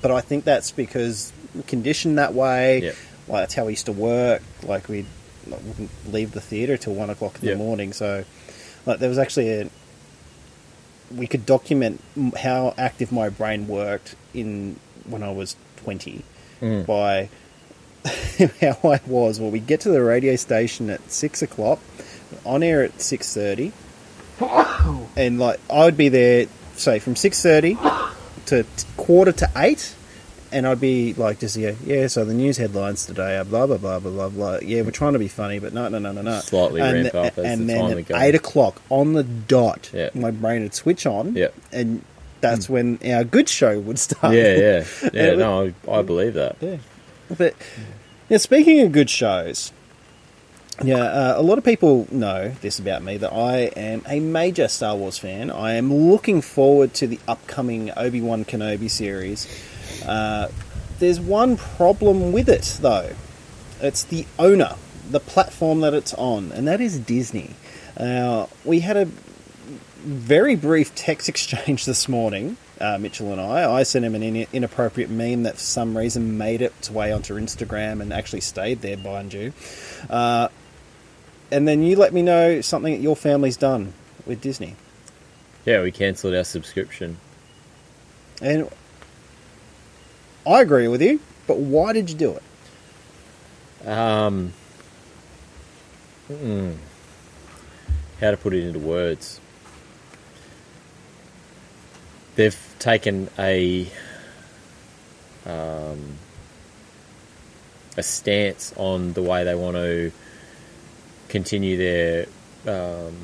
But 0.03 0.11
I 0.11 0.21
think 0.21 0.45
that's 0.45 0.71
because 0.73 1.33
conditioned 1.67 2.19
that 2.19 2.35
way. 2.35 2.81
Yeah. 2.83 2.93
Like 3.29 3.43
that's 3.43 3.55
how 3.55 3.67
we 3.67 3.73
used 3.73 3.87
to 3.87 3.93
work. 3.93 4.43
Like 4.65 4.89
we 4.89 5.07
like, 5.49 5.61
wouldn't 5.65 5.91
leave 6.13 6.33
the 6.33 6.41
theatre 6.41 6.77
till 6.77 6.95
one 6.95 7.11
o'clock 7.11 7.39
in 7.43 7.49
Yeah. 7.49 7.55
the 7.55 7.59
morning. 7.59 7.93
So, 7.93 8.25
like 8.87 8.99
there 8.99 9.09
was 9.09 9.19
actually 9.19 9.51
a 9.51 9.71
we 11.15 11.27
could 11.27 11.45
document 11.47 12.01
how 12.39 12.75
active 12.79 13.13
my 13.13 13.29
brain 13.29 13.69
worked 13.69 14.15
in 14.33 14.77
when 15.07 15.23
I 15.23 15.31
was 15.31 15.55
20 15.85 16.23
Mm. 16.63 16.87
by 16.87 17.29
how 18.61 18.89
I 18.91 19.01
was. 19.07 19.39
Well, 19.41 19.51
we 19.51 19.59
get 19.61 19.81
to 19.81 19.91
the 19.91 20.03
radio 20.03 20.37
station 20.37 20.89
at 20.91 21.11
six 21.11 21.43
o'clock, 21.43 21.79
on 22.45 22.63
air 22.63 22.83
at 22.83 23.01
six 23.01 23.33
thirty, 23.35 23.73
and 24.41 25.39
like 25.39 25.59
I 25.71 25.85
would 25.85 25.97
be 25.97 26.09
there, 26.09 26.47
say 26.77 26.99
from 27.01 27.17
six 27.17 27.43
thirty 27.43 27.77
to 28.47 28.65
quarter 28.97 29.33
to 29.33 29.51
eight. 29.57 29.95
And 30.55 30.67
I'd 30.67 30.81
be 30.81 31.13
like, 31.15 31.41
just 31.41 31.57
yeah, 31.57 31.75
yeah. 31.85 32.07
So 32.07 32.25
the 32.25 32.33
news 32.33 32.57
headlines 32.57 33.05
today 33.07 33.37
are 33.37 33.45
blah 33.45 33.67
blah 33.67 33.77
blah 33.77 33.99
blah 33.99 34.11
blah 34.11 34.29
blah. 34.29 34.59
Yeah, 34.63 34.83
we're 34.83 34.93
trying 34.93 35.15
to 35.15 35.19
be 35.19 35.29
funny, 35.29 35.59
but 35.59 35.75
no, 35.75 35.89
no, 35.89 35.99
no, 35.99 36.13
no, 36.13 36.23
no. 36.23 36.39
Slightly 36.41 36.81
and 36.81 36.95
ramp 37.13 37.15
up 37.15 37.37
as 37.39 37.45
and 37.45 37.63
the 37.69 37.73
then 37.75 37.81
time 37.83 37.91
at 37.91 37.97
we 37.97 38.03
go. 38.05 38.17
eight 38.17 38.35
o'clock 38.37 38.81
on 38.89 39.15
the 39.15 39.25
dot, 39.25 39.91
Yeah. 39.93 40.11
my 40.15 40.31
brain 40.31 40.63
would 40.63 40.73
switch 40.75 41.07
on, 41.07 41.35
Yeah. 41.35 41.49
and 41.73 42.03
that's 42.41 42.69
when 42.69 42.99
our 43.05 43.25
good 43.25 43.49
show 43.49 43.81
would 43.81 43.99
start. 43.99 44.33
Yeah, 44.35 44.55
yeah, 44.57 44.85
yeah. 45.13 45.23
it 45.33 45.39
no, 45.39 45.73
I, 45.89 45.91
I 45.91 46.03
believe 46.03 46.35
that. 46.35 46.57
yeah. 46.61 46.77
But 47.37 47.55
yeah, 48.29 48.39
speaking 48.39 48.81
of 48.83 48.93
good 48.93 49.11
shows, 49.11 49.73
yeah, 50.85 50.97
uh, 50.99 51.35
a 51.37 51.43
lot 51.43 51.59
of 51.59 51.65
people 51.65 52.07
know 52.13 52.51
this 52.61 52.79
about 52.79 53.03
me 53.03 53.17
that 53.17 53.33
I 53.33 53.59
am 53.77 54.03
a 54.09 54.21
major 54.21 54.69
Star 54.69 54.95
Wars 54.95 55.19
fan. 55.19 55.51
I 55.51 55.75
am 55.75 55.93
looking 55.93 56.41
forward 56.43 56.95
to 56.95 57.07
the 57.07 57.19
upcoming 57.27 57.91
Obi 57.97 58.21
Wan 58.21 58.45
Kenobi 58.45 58.91
series. 58.91 59.47
Uh, 60.05 60.49
there's 60.99 61.21
one 61.21 61.57
problem 61.57 62.33
with 62.33 62.49
it, 62.49 62.79
though. 62.81 63.11
It's 63.81 64.05
the 64.05 64.27
owner, 64.39 64.77
the 65.11 65.21
platform 65.21 65.81
that 65.81 65.95
it's 65.95 66.15
on, 66.15 66.53
and 66.53 66.67
that 66.69 66.81
is 66.81 66.99
Disney. 66.99 67.51
Now, 67.99 68.49
we 68.65 68.81
had 68.81 68.97
a 68.97 69.07
very 70.05 70.57
brief 70.57 70.95
text 70.95 71.29
exchange 71.29 71.85
this 71.85 72.09
morning, 72.09 72.57
uh, 72.81 72.99
Mitchell 72.99 73.33
and 73.33 73.41
I. 73.41 73.71
I 73.73 73.83
sent 73.83 74.05
him 74.05 74.15
an 74.15 74.23
in- 74.23 74.47
inappropriate 74.53 75.11
meme 75.11 75.45
that 75.45 75.55
for 75.55 75.61
some 75.61 75.97
reason 75.97 76.39
made 76.39 76.63
its 76.63 76.91
way 76.91 77.13
onto 77.13 77.35
Instagram 77.35 78.01
and 78.01 78.13
actually 78.13 78.41
stayed 78.41 78.81
there, 78.83 78.97
mind 78.97 79.33
you. 79.33 79.53
Uh, 80.09 80.49
and 81.51 81.69
then 81.69 81.83
you 81.83 81.97
let 81.97 82.13
me 82.13 82.23
know 82.23 82.61
something 82.61 82.93
that 82.95 83.01
your 83.01 83.17
family's 83.17 83.57
done 83.57 83.93
with 84.27 84.41
Disney. 84.41 84.77
Yeah, 85.65 85.83
we 85.83 85.93
cancelled 85.93 86.35
our 86.35 86.45
subscription. 86.45 87.19
And 88.43 88.69
I 90.47 90.61
agree 90.61 90.89
with 90.89 91.01
you, 91.01 91.21
but 91.47 91.59
why 91.59 91.93
did 91.93 92.11
you 92.11 92.17
do 92.17 92.37
it? 92.37 93.89
Um, 93.89 94.53
mm, 96.31 96.77
how 98.21 98.31
to 98.31 98.37
put 98.37 98.53
it 98.55 98.65
into 98.65 98.79
words? 98.79 99.41
They've 102.37 102.75
taken 102.79 103.31
a 103.39 103.89
um, 105.47 106.19
a 107.97 108.03
stance 108.03 108.73
on 108.77 109.13
the 109.13 109.23
way 109.23 109.45
they 109.45 109.55
want 109.55 109.77
to 109.77 110.11
continue 111.29 111.77
their 111.77 112.27
um, 112.67 113.17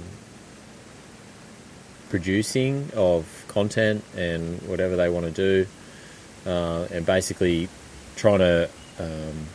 producing 2.08 2.90
of 2.94 3.44
content 3.48 4.04
and 4.16 4.60
whatever 4.62 4.96
they 4.96 5.08
want 5.08 5.26
to 5.26 5.32
do, 5.32 5.66
uh, 6.46 6.86
and 6.92 7.04
basically 7.06 7.68
trying 8.16 8.38
to 8.38 8.68
um, 8.98 9.46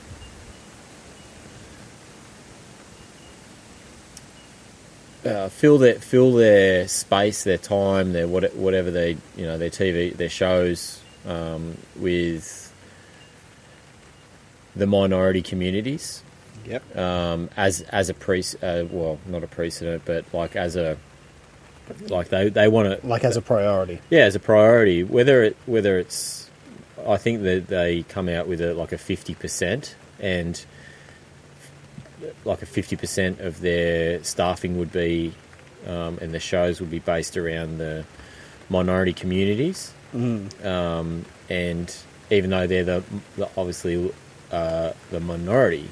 uh, 5.26 5.50
fill 5.50 5.78
their 5.78 5.96
fill 5.96 6.34
their 6.34 6.88
space, 6.88 7.44
their 7.44 7.58
time, 7.58 8.14
their 8.14 8.28
what, 8.28 8.54
whatever 8.56 8.92
they 8.92 9.18
you 9.36 9.46
know 9.46 9.58
their 9.58 9.70
TV, 9.70 10.16
their 10.16 10.30
shows 10.30 11.00
um, 11.28 11.78
with 11.96 12.62
the 14.76 14.86
minority 14.86 15.42
communities 15.42 16.22
Yep. 16.66 16.98
um, 16.98 17.50
as 17.56 17.82
as 17.82 18.10
a 18.10 18.14
pre 18.14 18.44
uh, 18.62 18.84
well 18.90 19.20
not 19.26 19.44
a 19.44 19.48
precedent 19.48 20.04
but 20.06 20.26
like 20.34 20.56
as 20.56 20.76
a 20.76 20.98
like 22.10 22.30
they 22.30 22.50
they 22.50 22.68
want 22.68 23.00
to 23.02 23.08
Like 23.08 23.24
as 23.24 23.38
a 23.38 23.42
priority. 23.42 24.00
yeah 24.10 24.22
as 24.24 24.36
a 24.36 24.40
priority 24.40 25.04
whether 25.04 25.44
it 25.44 25.56
whether 25.66 25.98
it's 26.00 26.45
I 27.08 27.18
think 27.18 27.44
that 27.44 27.68
they 27.68 28.04
come 28.04 28.30
out 28.30 28.48
with 28.48 28.62
a 28.62 28.74
like 28.74 28.92
a 28.92 28.98
fifty 28.98 29.36
percent 29.36 29.96
and 30.20 30.64
like 32.44 32.62
a 32.62 32.66
fifty 32.66 32.96
percent 32.96 33.40
of 33.40 33.62
their 33.62 34.24
staffing 34.24 34.78
would 34.78 34.92
be 34.92 35.34
um, 35.88 36.18
and 36.22 36.34
the 36.34 36.40
shows 36.40 36.80
would 36.80 36.92
be 36.92 37.00
based 37.00 37.38
around 37.38 37.78
the 37.78 38.06
minority 38.70 39.14
communities 39.14 39.94
um, 40.64 41.26
and 41.50 41.96
even 42.32 42.50
though 42.50 42.66
they're 42.66 42.84
the, 42.84 43.04
the 43.38 43.48
obviously 43.56 44.12
uh, 44.52 44.92
the 45.12 45.20
minority 45.20 45.88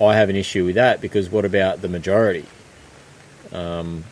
I 0.00 0.16
have 0.16 0.28
an 0.30 0.36
issue 0.36 0.64
with 0.64 0.74
that 0.74 1.00
because 1.00 1.30
what 1.30 1.44
about 1.44 1.80
the 1.80 1.88
majority? 1.88 2.46
Um, 3.52 4.04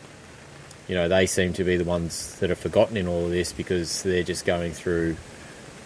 you 0.91 0.97
know, 0.97 1.07
they 1.07 1.25
seem 1.25 1.53
to 1.53 1.63
be 1.63 1.77
the 1.77 1.85
ones 1.85 2.35
that 2.41 2.51
are 2.51 2.55
forgotten 2.55 2.97
in 2.97 3.07
all 3.07 3.23
of 3.23 3.31
this 3.31 3.53
because 3.53 4.03
they're 4.03 4.23
just 4.23 4.43
going 4.45 4.73
through 4.73 5.15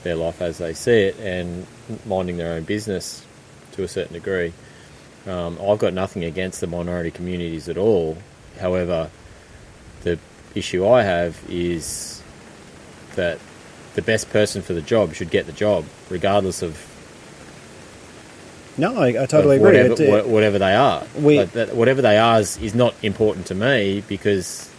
their 0.01 0.15
life 0.15 0.41
as 0.41 0.57
they 0.57 0.73
see 0.73 1.03
it 1.03 1.19
and 1.19 1.67
minding 2.07 2.37
their 2.37 2.53
own 2.53 2.63
business 2.63 3.23
to 3.73 3.83
a 3.83 3.87
certain 3.87 4.13
degree. 4.13 4.51
Um, 5.27 5.59
I've 5.61 5.77
got 5.77 5.93
nothing 5.93 6.23
against 6.23 6.59
the 6.59 6.65
minority 6.65 7.11
communities 7.11 7.69
at 7.69 7.77
all. 7.77 8.17
However, 8.59 9.11
the 10.01 10.17
issue 10.55 10.87
I 10.87 11.03
have 11.03 11.37
is 11.49 12.23
that 13.15 13.37
the 13.93 14.01
best 14.01 14.31
person 14.31 14.63
for 14.63 14.73
the 14.73 14.81
job 14.81 15.13
should 15.13 15.29
get 15.29 15.45
the 15.45 15.51
job, 15.51 15.85
regardless 16.09 16.63
of 16.63 16.75
No, 18.75 18.97
I, 18.99 19.09
I 19.09 19.25
totally 19.27 19.57
of 19.57 19.63
agree. 19.65 19.87
Whatever, 19.87 20.03
It, 20.19 20.27
whatever 20.27 20.57
they 20.57 20.73
are. 20.73 21.03
we- 21.15 21.37
Like 21.41 21.51
that, 21.51 21.75
whatever 21.75 22.01
they 22.01 22.17
are 22.17 22.39
is, 22.39 22.57
is 22.57 22.73
not 22.73 22.95
important 23.03 23.45
to 23.47 23.55
me 23.55 24.03
because 24.07 24.71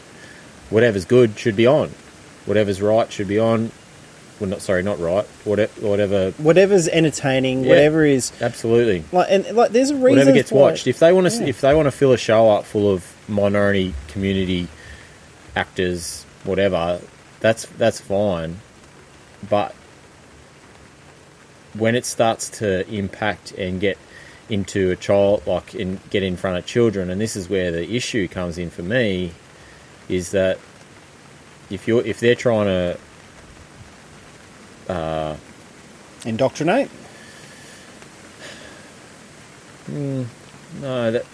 whatever's 0.70 1.04
good 1.04 1.38
should 1.38 1.56
be 1.56 1.66
on. 1.66 1.90
Whatever's 2.46 2.80
right 2.80 3.10
should 3.10 3.28
be 3.28 3.38
on. 3.38 3.70
Well, 4.38 4.50
not 4.50 4.60
sorry, 4.60 4.82
not 4.82 5.00
right. 5.00 5.24
Whatever, 5.44 5.72
whatever. 5.80 6.30
whatever's 6.32 6.88
entertaining, 6.88 7.62
Yeah. 7.64 7.70
whatever 7.70 8.04
is 8.04 8.32
Absolutely. 8.40 9.02
like, 9.10 9.28
and 9.30 9.46
like, 9.56 9.72
there's 9.72 9.90
a 9.90 9.94
reason 9.94 10.10
Whatever 10.18 10.32
gets 10.32 10.52
watched. 10.52 10.86
It. 10.86 10.90
If 10.90 10.98
they 10.98 11.12
want 11.12 11.30
to, 11.30 11.38
Yeah. 11.42 11.48
if 11.48 11.60
they 11.62 11.74
want 11.74 11.86
to 11.86 11.90
fill 11.90 12.12
a 12.12 12.18
show 12.18 12.50
up 12.50 12.64
full 12.66 12.92
of 12.92 13.04
minority 13.28 13.94
community 14.08 14.68
actors, 15.56 16.24
whatever, 16.44 17.00
that's 17.40 17.64
that's 17.78 17.98
fine. 18.00 18.60
But 19.48 19.74
when 21.74 21.94
it 21.94 22.04
starts 22.04 22.48
to 22.58 22.86
impact 22.92 23.52
and 23.52 23.80
get 23.80 23.98
into 24.48 24.90
a 24.90 24.96
child, 24.96 25.42
like 25.46 25.74
and 25.74 25.98
get 26.10 26.22
in 26.22 26.36
front 26.36 26.58
of 26.58 26.66
children, 26.66 27.10
and 27.10 27.20
this 27.20 27.36
is 27.36 27.48
where 27.48 27.70
the 27.70 27.94
issue 27.96 28.28
comes 28.28 28.58
in 28.58 28.68
for 28.70 28.82
me, 28.82 29.32
is 30.08 30.30
that 30.32 30.58
if 31.70 31.88
you're 31.88 32.04
if 32.06 32.20
they're 32.20 32.34
trying 32.34 32.66
to 32.66 32.98
uh, 34.88 35.36
Indoctrinate. 36.24 36.90
No, 39.88 40.26
that, 41.12 41.24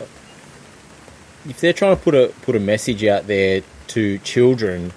if 1.48 1.60
they're 1.60 1.72
trying 1.72 1.96
to 1.96 2.02
put 2.02 2.14
a 2.14 2.32
put 2.42 2.54
a 2.54 2.60
message 2.60 3.04
out 3.04 3.26
there 3.26 3.62
to 3.88 4.18
children 4.18 4.92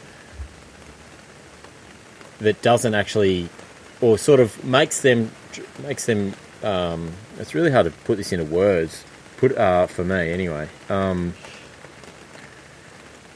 that 2.39 2.61
doesn't 2.61 2.93
actually, 2.93 3.49
or 4.01 4.17
sort 4.17 4.41
of 4.41 4.63
makes 4.65 5.01
them 5.01 5.31
makes 5.83 6.05
them, 6.05 6.33
um, 6.63 7.13
it's 7.39 7.55
really 7.55 7.71
hard 7.71 7.85
to 7.85 7.91
put 8.03 8.17
this 8.17 8.33
into 8.33 8.45
words. 8.45 9.05
Put 9.37 9.57
uh, 9.57 9.87
for 9.87 10.03
me 10.03 10.31
anyway. 10.31 10.67
Um, 10.89 11.33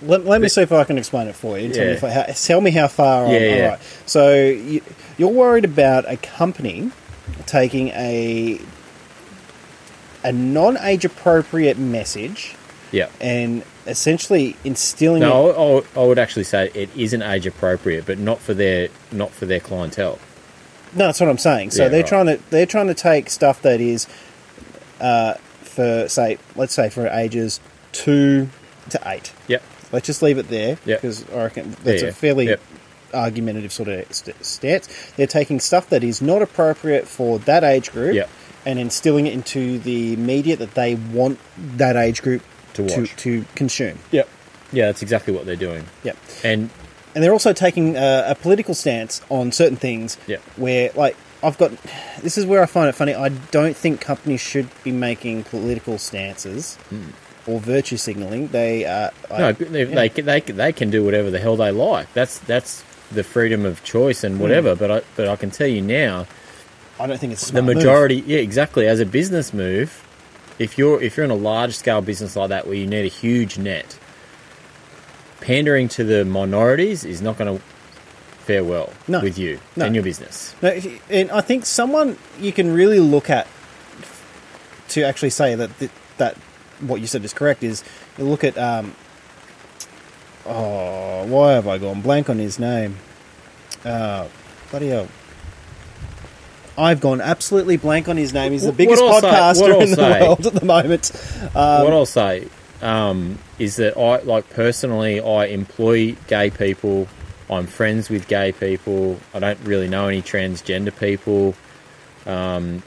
Let, 0.01 0.25
let 0.25 0.41
me 0.41 0.47
see 0.49 0.61
if 0.61 0.71
I 0.71 0.83
can 0.85 0.97
explain 0.97 1.27
it 1.27 1.35
for 1.35 1.57
you. 1.59 1.69
Tell, 1.73 1.83
me, 1.83 1.89
Yeah. 1.91 1.95
if 1.97 2.03
I, 2.03 2.09
how, 2.11 2.23
tell 2.23 2.61
me 2.61 2.71
how 2.71 2.87
far 2.87 3.25
I'm 3.25 3.31
Yeah, 3.31 3.37
I'm 3.37 3.43
yeah. 3.57 3.67
right. 3.69 3.79
So 4.05 4.33
you, 4.35 4.81
you're 5.17 5.29
worried 5.29 5.65
about 5.65 6.09
a 6.09 6.17
company 6.17 6.91
taking 7.45 7.89
a 7.89 8.59
a 10.23 10.31
non-age 10.31 11.05
appropriate 11.05 11.77
message 11.77 12.53
yeah. 12.91 13.07
and 13.21 13.63
essentially 13.87 14.55
instilling 14.65 15.21
it. 15.21 15.25
No, 15.25 15.83
I, 15.95 15.99
I 15.99 16.03
would 16.05 16.19
actually 16.19 16.43
say 16.43 16.69
it 16.73 16.89
isn't 16.95 17.21
age 17.21 17.47
appropriate, 17.47 18.05
but 18.05 18.19
not 18.19 18.39
for 18.39 18.53
their 18.53 18.89
not 19.11 19.31
for 19.31 19.45
their 19.45 19.59
clientele. 19.61 20.19
No, 20.93 21.05
that's 21.05 21.19
what 21.19 21.29
I'm 21.29 21.37
saying. 21.37 21.71
So 21.71 21.83
Yeah, 21.83 21.89
they're 21.89 22.01
right. 22.01 22.07
trying 22.09 22.25
to 22.25 22.39
they're 22.49 22.65
trying 22.65 22.87
to 22.87 22.93
take 22.93 23.29
stuff 23.29 23.61
that 23.61 23.79
is 23.79 24.07
uh, 24.99 25.35
for 25.61 26.07
say 26.09 26.37
let's 26.55 26.73
say 26.73 26.89
for 26.89 27.07
ages 27.07 27.59
two 27.91 28.49
to 28.89 28.99
eight. 29.05 29.31
Yep. 29.47 29.63
Let's 29.91 30.05
just 30.05 30.21
leave 30.21 30.37
it 30.37 30.49
there 30.49 30.77
Yep. 30.85 31.01
because 31.01 31.25
I 31.31 31.43
reckon 31.43 31.75
that's 31.83 32.01
Yeah, 32.03 32.09
a 32.09 32.11
fairly 32.11 32.47
yep. 32.47 32.59
argumentative 33.13 33.71
sort 33.71 33.89
of 33.89 34.05
st- 34.13 34.45
stance. 34.45 34.87
They're 35.17 35.27
taking 35.27 35.59
stuff 35.59 35.89
that 35.89 36.03
is 36.03 36.21
not 36.21 36.41
appropriate 36.41 37.07
for 37.07 37.39
that 37.39 37.63
age 37.63 37.91
group 37.91 38.13
Yep. 38.15 38.29
and 38.65 38.79
instilling 38.79 39.25
it 39.27 39.33
into 39.33 39.79
the 39.79 40.15
media 40.17 40.55
that 40.57 40.75
they 40.75 40.95
want 40.95 41.39
that 41.77 41.95
age 41.95 42.21
group 42.21 42.41
To 42.73 42.87
to, 42.87 43.01
watch. 43.01 43.15
to 43.17 43.45
consume. 43.55 43.97
Yep. 44.11 44.27
Yeah, 44.71 44.85
that's 44.87 45.01
exactly 45.01 45.33
what 45.33 45.45
they're 45.45 45.55
doing. 45.55 45.85
Yep. 46.03 46.17
And 46.43 46.69
and 47.15 47.23
they're 47.23 47.33
also 47.33 47.53
taking 47.53 47.97
uh, 47.97 48.25
a 48.27 48.35
political 48.35 48.75
stance 48.75 49.21
on 49.29 49.51
certain 49.51 49.77
things. 49.77 50.15
Yeah. 50.27 50.37
Where, 50.57 50.91
like, 50.95 51.17
I've 51.41 51.57
got. 51.57 51.71
This 52.21 52.37
is 52.37 52.45
where 52.45 52.61
I 52.61 52.67
find 52.67 52.87
it 52.87 52.93
funny. 52.93 53.15
I 53.15 53.29
don't 53.29 53.75
think 53.75 53.99
companies 53.99 54.41
should 54.41 54.67
be 54.83 54.91
making 54.91 55.45
political 55.45 55.97
stances 55.97 56.77
or 57.49 57.59
virtue 57.59 57.97
signaling. 57.97 58.47
They 58.49 58.85
uh, 58.85 59.09
Hmm. 59.29 59.37
No, 59.39 59.47
I- 59.49 59.51
they, 59.53 59.83
yeah. 59.85 59.95
they, 59.95 60.09
can- 60.09 60.25
they, 60.25 60.39
they 60.41 60.71
can 60.73 60.89
do 60.89 61.03
whatever 61.03 61.29
the 61.31 61.39
hell 61.39 61.55
they 61.55 61.71
like. 61.71 62.11
That's 62.13 62.39
that's 62.39 62.83
the 63.11 63.23
freedom 63.23 63.65
of 63.65 63.83
choice 63.83 64.23
and 64.23 64.39
whatever. 64.39 64.75
But 64.75 64.91
I 64.91 65.01
but 65.15 65.27
I 65.27 65.35
can 65.35 65.49
tell 65.51 65.67
you 65.67 65.81
now, 65.81 66.27
I 66.99 67.07
don't 67.07 67.17
think 67.19 67.33
it's 67.33 67.41
the 67.41 67.47
smart 67.47 67.65
move. 67.65 67.75
majority, 67.77 68.17
yeah, 68.25 68.39
exactly. 68.39 68.87
As 68.87 68.99
a 68.99 69.05
business 69.05 69.53
move, 69.53 70.05
if 70.59 70.77
you're 70.77 71.01
if 71.01 71.17
you're 71.17 71.23
in 71.25 71.31
a 71.31 71.35
large 71.35 71.75
scale 71.75 72.01
business 72.01 72.35
like 72.35 72.49
that 72.49 72.65
where 72.67 72.75
you 72.75 72.85
need 72.87 73.05
a 73.05 73.09
huge 73.09 73.57
net, 73.57 73.97
pandering 75.41 75.87
to 75.89 76.03
the 76.03 76.25
minorities 76.25 77.03
is 77.05 77.21
not 77.21 77.37
going 77.37 77.57
to 77.57 77.63
fare 78.45 78.63
well 78.63 78.91
No. 79.07 79.21
with 79.21 79.37
you 79.37 79.59
No. 79.75 79.85
and 79.85 79.95
your 79.95 80.03
business. 80.03 80.55
No, 80.61 80.69
and 81.09 81.29
I 81.31 81.41
think 81.41 81.65
someone 81.65 82.17
you 82.39 82.51
can 82.51 82.73
really 82.73 82.99
look 82.99 83.29
at 83.29 83.47
to 84.89 85.03
actually 85.03 85.29
say 85.29 85.53
that 85.55 85.69
th- 85.79 85.91
that 86.17 86.35
what 86.81 87.01
you 87.01 87.07
said 87.07 87.23
is 87.25 87.33
correct 87.33 87.63
is 87.63 87.83
you 88.17 88.23
look 88.25 88.43
at 88.43 88.57
um, 88.57 88.93
oh 90.45 91.25
why 91.27 91.53
have 91.53 91.67
I 91.67 91.77
gone 91.77 92.01
blank 92.01 92.29
on 92.29 92.37
his 92.37 92.59
name? 92.59 92.97
Uh, 93.83 94.27
bloody 94.71 94.87
hell. 94.89 95.07
I've 96.77 97.01
gone 97.01 97.19
absolutely 97.19 97.75
blank 97.77 98.07
on 98.07 98.15
his 98.15 98.33
name. 98.33 98.53
He's 98.53 98.63
the 98.63 98.71
biggest 98.71 99.01
I'll 99.03 99.19
say- 99.19 99.27
podcaster 99.29 99.81
in 99.81 99.89
the 99.91 99.95
say- 99.95 100.21
world 100.21 100.45
at 100.45 100.53
the 100.53 100.65
moment. 100.65 101.11
Um, 101.55 101.83
what 101.83 101.93
I'll 101.93 102.05
say 102.05 102.47
um, 102.81 103.37
is 103.57 103.75
that 103.77 103.97
I 103.97 104.19
like 104.21 104.49
personally, 104.51 105.19
I 105.19 105.45
employ 105.47 106.15
gay 106.27 106.49
people. 106.49 107.07
I'm 107.49 107.65
friends 107.67 108.09
with 108.09 108.27
gay 108.27 108.51
people. 108.51 109.19
I 109.33 109.39
don't 109.39 109.59
really 109.63 109.87
know 109.89 110.07
any 110.07 110.21
transgender 110.21 110.97
people. 110.97 111.55
Um, 112.25 112.83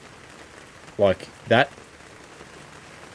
like 0.99 1.29
that. 1.49 1.71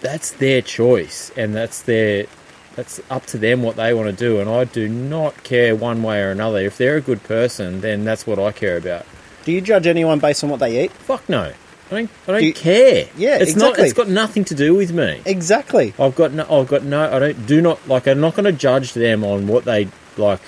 That's 0.01 0.32
their 0.32 0.62
choice, 0.62 1.32
and 1.38 1.56
that's 1.56 1.82
their. 1.82 2.27
That's 2.75 3.01
up 3.10 3.25
to 3.27 3.39
them 3.39 3.63
what 3.63 3.75
they 3.75 3.94
want 3.96 4.08
to 4.10 4.16
do, 4.16 4.39
and 4.39 4.48
I 4.48 4.63
do 4.66 4.88
not 4.88 5.44
care 5.44 5.75
one 5.75 6.04
way 6.04 6.22
or 6.22 6.30
another. 6.30 6.60
If 6.60 6.77
they're 6.77 6.98
a 6.98 7.01
good 7.01 7.24
person, 7.24 7.82
then 7.82 8.04
that's 8.06 8.27
what 8.27 8.38
I 8.38 8.51
care 8.51 8.77
about. 8.77 9.06
do 9.46 9.51
you 9.51 9.62
judge 9.62 9.88
anyone 9.88 10.20
based 10.20 10.44
on 10.44 10.51
what 10.51 10.60
they 10.60 10.84
eat? 10.84 10.92
Fuck 10.92 11.27
no, 11.27 11.42
I 11.42 11.89
don't. 11.89 12.10
I 12.27 12.32
don't 12.34 12.39
Do 12.42 12.46
you- 12.46 12.54
care. 12.54 13.08
Yeah, 13.18 13.38
it's 13.38 13.56
not. 13.56 13.70
exactly. 13.72 13.84
It's 13.86 13.94
got 13.94 14.10
nothing 14.10 14.46
to 14.46 14.54
do 14.56 14.75
with 14.75 14.92
me. 14.94 15.22
Exactly. 15.25 15.96
I've 15.98 16.13
got 16.16 16.34
no. 16.34 16.46
I've 16.50 16.68
got 16.68 16.84
no. 16.84 17.12
I 17.12 17.18
don't. 17.18 17.48
Do 17.48 17.62
not 17.62 17.88
like. 17.88 18.08
I'm 18.08 18.20
not 18.22 18.36
going 18.36 18.46
to 18.46 18.51
judge 18.51 18.94
them 18.94 19.24
on 19.24 19.48
what 19.48 19.66
they 19.66 19.88
like. 20.18 20.42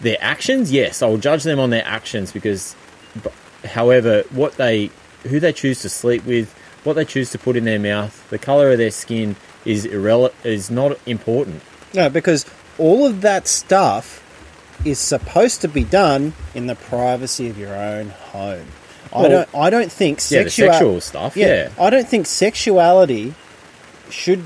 Their 0.00 0.18
actions, 0.20 0.70
yes, 0.70 1.02
I'll 1.02 1.16
judge 1.16 1.42
them 1.42 1.58
on 1.58 1.70
their 1.70 1.84
actions 1.84 2.30
because, 2.30 2.76
however, 3.64 4.22
what 4.30 4.52
they, 4.56 4.90
who 5.24 5.40
they 5.40 5.52
choose 5.52 5.80
to 5.82 5.88
sleep 5.88 6.24
with, 6.24 6.54
what 6.88 6.94
they 6.96 7.04
choose 7.04 7.30
to 7.30 7.38
put 7.38 7.56
in 7.56 7.64
their 7.64 7.78
mouth, 7.78 8.28
the 8.30 8.38
color 8.38 8.72
of 8.72 8.78
their 8.78 8.90
skin 8.90 9.36
is 9.64 9.84
irrelevant. 9.84 10.34
Is 10.44 10.70
not 10.70 10.98
important. 11.06 11.62
No, 11.94 12.10
because 12.10 12.44
all 12.78 13.06
of 13.06 13.20
that 13.20 13.46
stuff 13.46 14.24
is 14.84 14.98
supposed 14.98 15.60
to 15.62 15.68
be 15.68 15.84
done 15.84 16.32
in 16.54 16.66
the 16.66 16.74
privacy 16.74 17.48
of 17.48 17.58
your 17.58 17.74
own 17.74 18.08
home. 18.10 18.66
I 19.14 19.28
don't. 19.28 19.48
I 19.54 19.70
don't 19.70 19.90
think 19.92 20.18
Yeah, 20.30 20.48
sexual 20.48 21.00
stuff. 21.00 21.36
Yeah. 21.36 21.70
I 21.78 21.88
don't 21.90 22.06
think 22.08 22.26
sexuality 22.26 23.34
should 24.10 24.44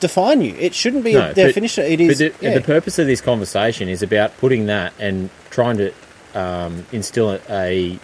define 0.00 0.40
you. 0.42 0.54
It 0.56 0.74
shouldn't 0.74 1.04
be 1.04 1.12
No, 1.14 1.20
a 1.20 1.26
but- 1.28 1.34
definition. 1.36 1.84
it 1.84 1.98
But 2.08 2.18
the, 2.18 2.32
yeah. 2.40 2.54
the 2.54 2.60
purpose 2.60 2.98
of 2.98 3.06
this 3.06 3.20
conversation 3.20 3.88
is 3.88 4.02
about 4.02 4.36
putting 4.38 4.66
that 4.66 4.92
and 4.98 5.30
trying 5.50 5.76
to 5.78 5.92
um, 6.34 6.84
instill 6.92 7.30
a, 7.30 7.40
a 7.48 7.98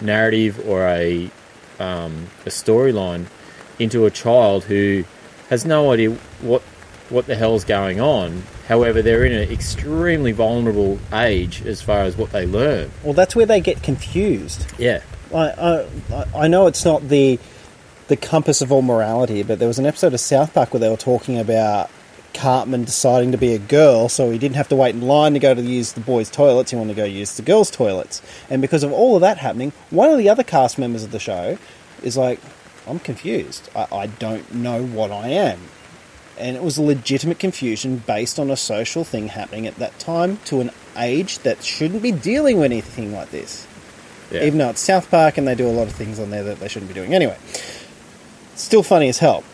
narrative 0.00 0.66
or 0.68 0.86
a 0.88 1.30
um, 1.78 2.28
a 2.44 2.48
storyline 2.48 3.26
into 3.78 4.06
a 4.06 4.10
child 4.10 4.64
who 4.64 5.04
has 5.48 5.64
no 5.64 5.92
idea 5.92 6.10
what 6.40 6.62
what 7.08 7.26
the 7.26 7.36
hell's 7.36 7.64
going 7.64 8.00
on. 8.00 8.42
However, 8.66 9.00
they're 9.00 9.24
in 9.24 9.32
an 9.32 9.48
extremely 9.50 10.32
vulnerable 10.32 10.98
age 11.12 11.64
as 11.64 11.80
far 11.80 12.00
as 12.00 12.16
what 12.16 12.32
they 12.32 12.46
learn. 12.46 12.90
well, 13.04 13.12
that's 13.12 13.36
where 13.36 13.46
they 13.46 13.60
get 13.60 13.82
confused. 13.82 14.66
Yeah, 14.76 15.02
I, 15.32 15.86
I, 16.10 16.24
I 16.34 16.48
know 16.48 16.66
it's 16.66 16.84
not 16.84 17.08
the 17.08 17.38
the 18.08 18.16
compass 18.16 18.62
of 18.62 18.70
all 18.70 18.82
morality, 18.82 19.42
but 19.42 19.58
there 19.58 19.68
was 19.68 19.78
an 19.78 19.86
episode 19.86 20.14
of 20.14 20.20
South 20.20 20.54
Park 20.54 20.72
where 20.72 20.80
they 20.80 20.88
were 20.88 20.96
talking 20.96 21.38
about 21.38 21.90
Cartman 22.36 22.84
deciding 22.84 23.32
to 23.32 23.38
be 23.38 23.54
a 23.54 23.58
girl, 23.58 24.08
so 24.08 24.30
he 24.30 24.38
didn't 24.38 24.56
have 24.56 24.68
to 24.68 24.76
wait 24.76 24.94
in 24.94 25.02
line 25.02 25.32
to 25.34 25.38
go 25.38 25.54
to 25.54 25.62
use 25.62 25.92
the 25.92 26.00
boys' 26.00 26.30
toilets. 26.30 26.70
He 26.70 26.76
wanted 26.76 26.94
to 26.94 26.96
go 26.96 27.04
use 27.04 27.36
the 27.36 27.42
girls' 27.42 27.70
toilets, 27.70 28.22
and 28.48 28.62
because 28.62 28.82
of 28.82 28.92
all 28.92 29.16
of 29.16 29.22
that 29.22 29.38
happening, 29.38 29.72
one 29.90 30.10
of 30.10 30.18
the 30.18 30.28
other 30.28 30.44
cast 30.44 30.78
members 30.78 31.02
of 31.02 31.10
the 31.10 31.18
show 31.18 31.58
is 32.02 32.16
like, 32.16 32.40
"I'm 32.86 32.98
confused. 32.98 33.68
I, 33.74 33.86
I 33.90 34.06
don't 34.06 34.54
know 34.54 34.84
what 34.84 35.10
I 35.10 35.28
am." 35.28 35.58
And 36.38 36.56
it 36.56 36.62
was 36.62 36.76
a 36.76 36.82
legitimate 36.82 37.38
confusion 37.38 38.02
based 38.06 38.38
on 38.38 38.50
a 38.50 38.56
social 38.56 39.04
thing 39.04 39.28
happening 39.28 39.66
at 39.66 39.76
that 39.76 39.98
time 39.98 40.38
to 40.44 40.60
an 40.60 40.70
age 40.96 41.38
that 41.40 41.64
shouldn't 41.64 42.02
be 42.02 42.12
dealing 42.12 42.58
with 42.58 42.66
anything 42.66 43.12
like 43.12 43.30
this 43.30 43.66
yeah. 44.30 44.44
even 44.44 44.58
though 44.58 44.70
it's 44.70 44.80
South 44.80 45.10
Park 45.10 45.38
and 45.38 45.46
they 45.46 45.54
do 45.54 45.66
a 45.66 45.70
lot 45.70 45.86
of 45.86 45.92
things 45.92 46.18
on 46.18 46.30
there 46.30 46.44
that 46.44 46.60
they 46.60 46.68
shouldn't 46.68 46.88
be 46.88 46.94
doing. 46.94 47.14
Anyway, 47.14 47.36
still 48.54 48.82
funny 48.82 49.08
as 49.08 49.18
hell. 49.18 49.44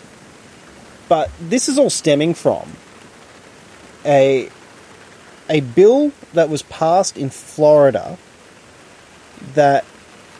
But 1.13 1.29
this 1.39 1.69
is 1.69 1.77
all 1.79 1.91
stemming 1.91 2.33
from 2.33 2.73
a 4.07 4.49
a 5.51 5.61
bill 5.61 6.11
that 6.33 6.49
was 6.49 6.63
passed 6.63 7.19
in 7.19 7.29
Florida 7.29 8.17
that 9.53 9.85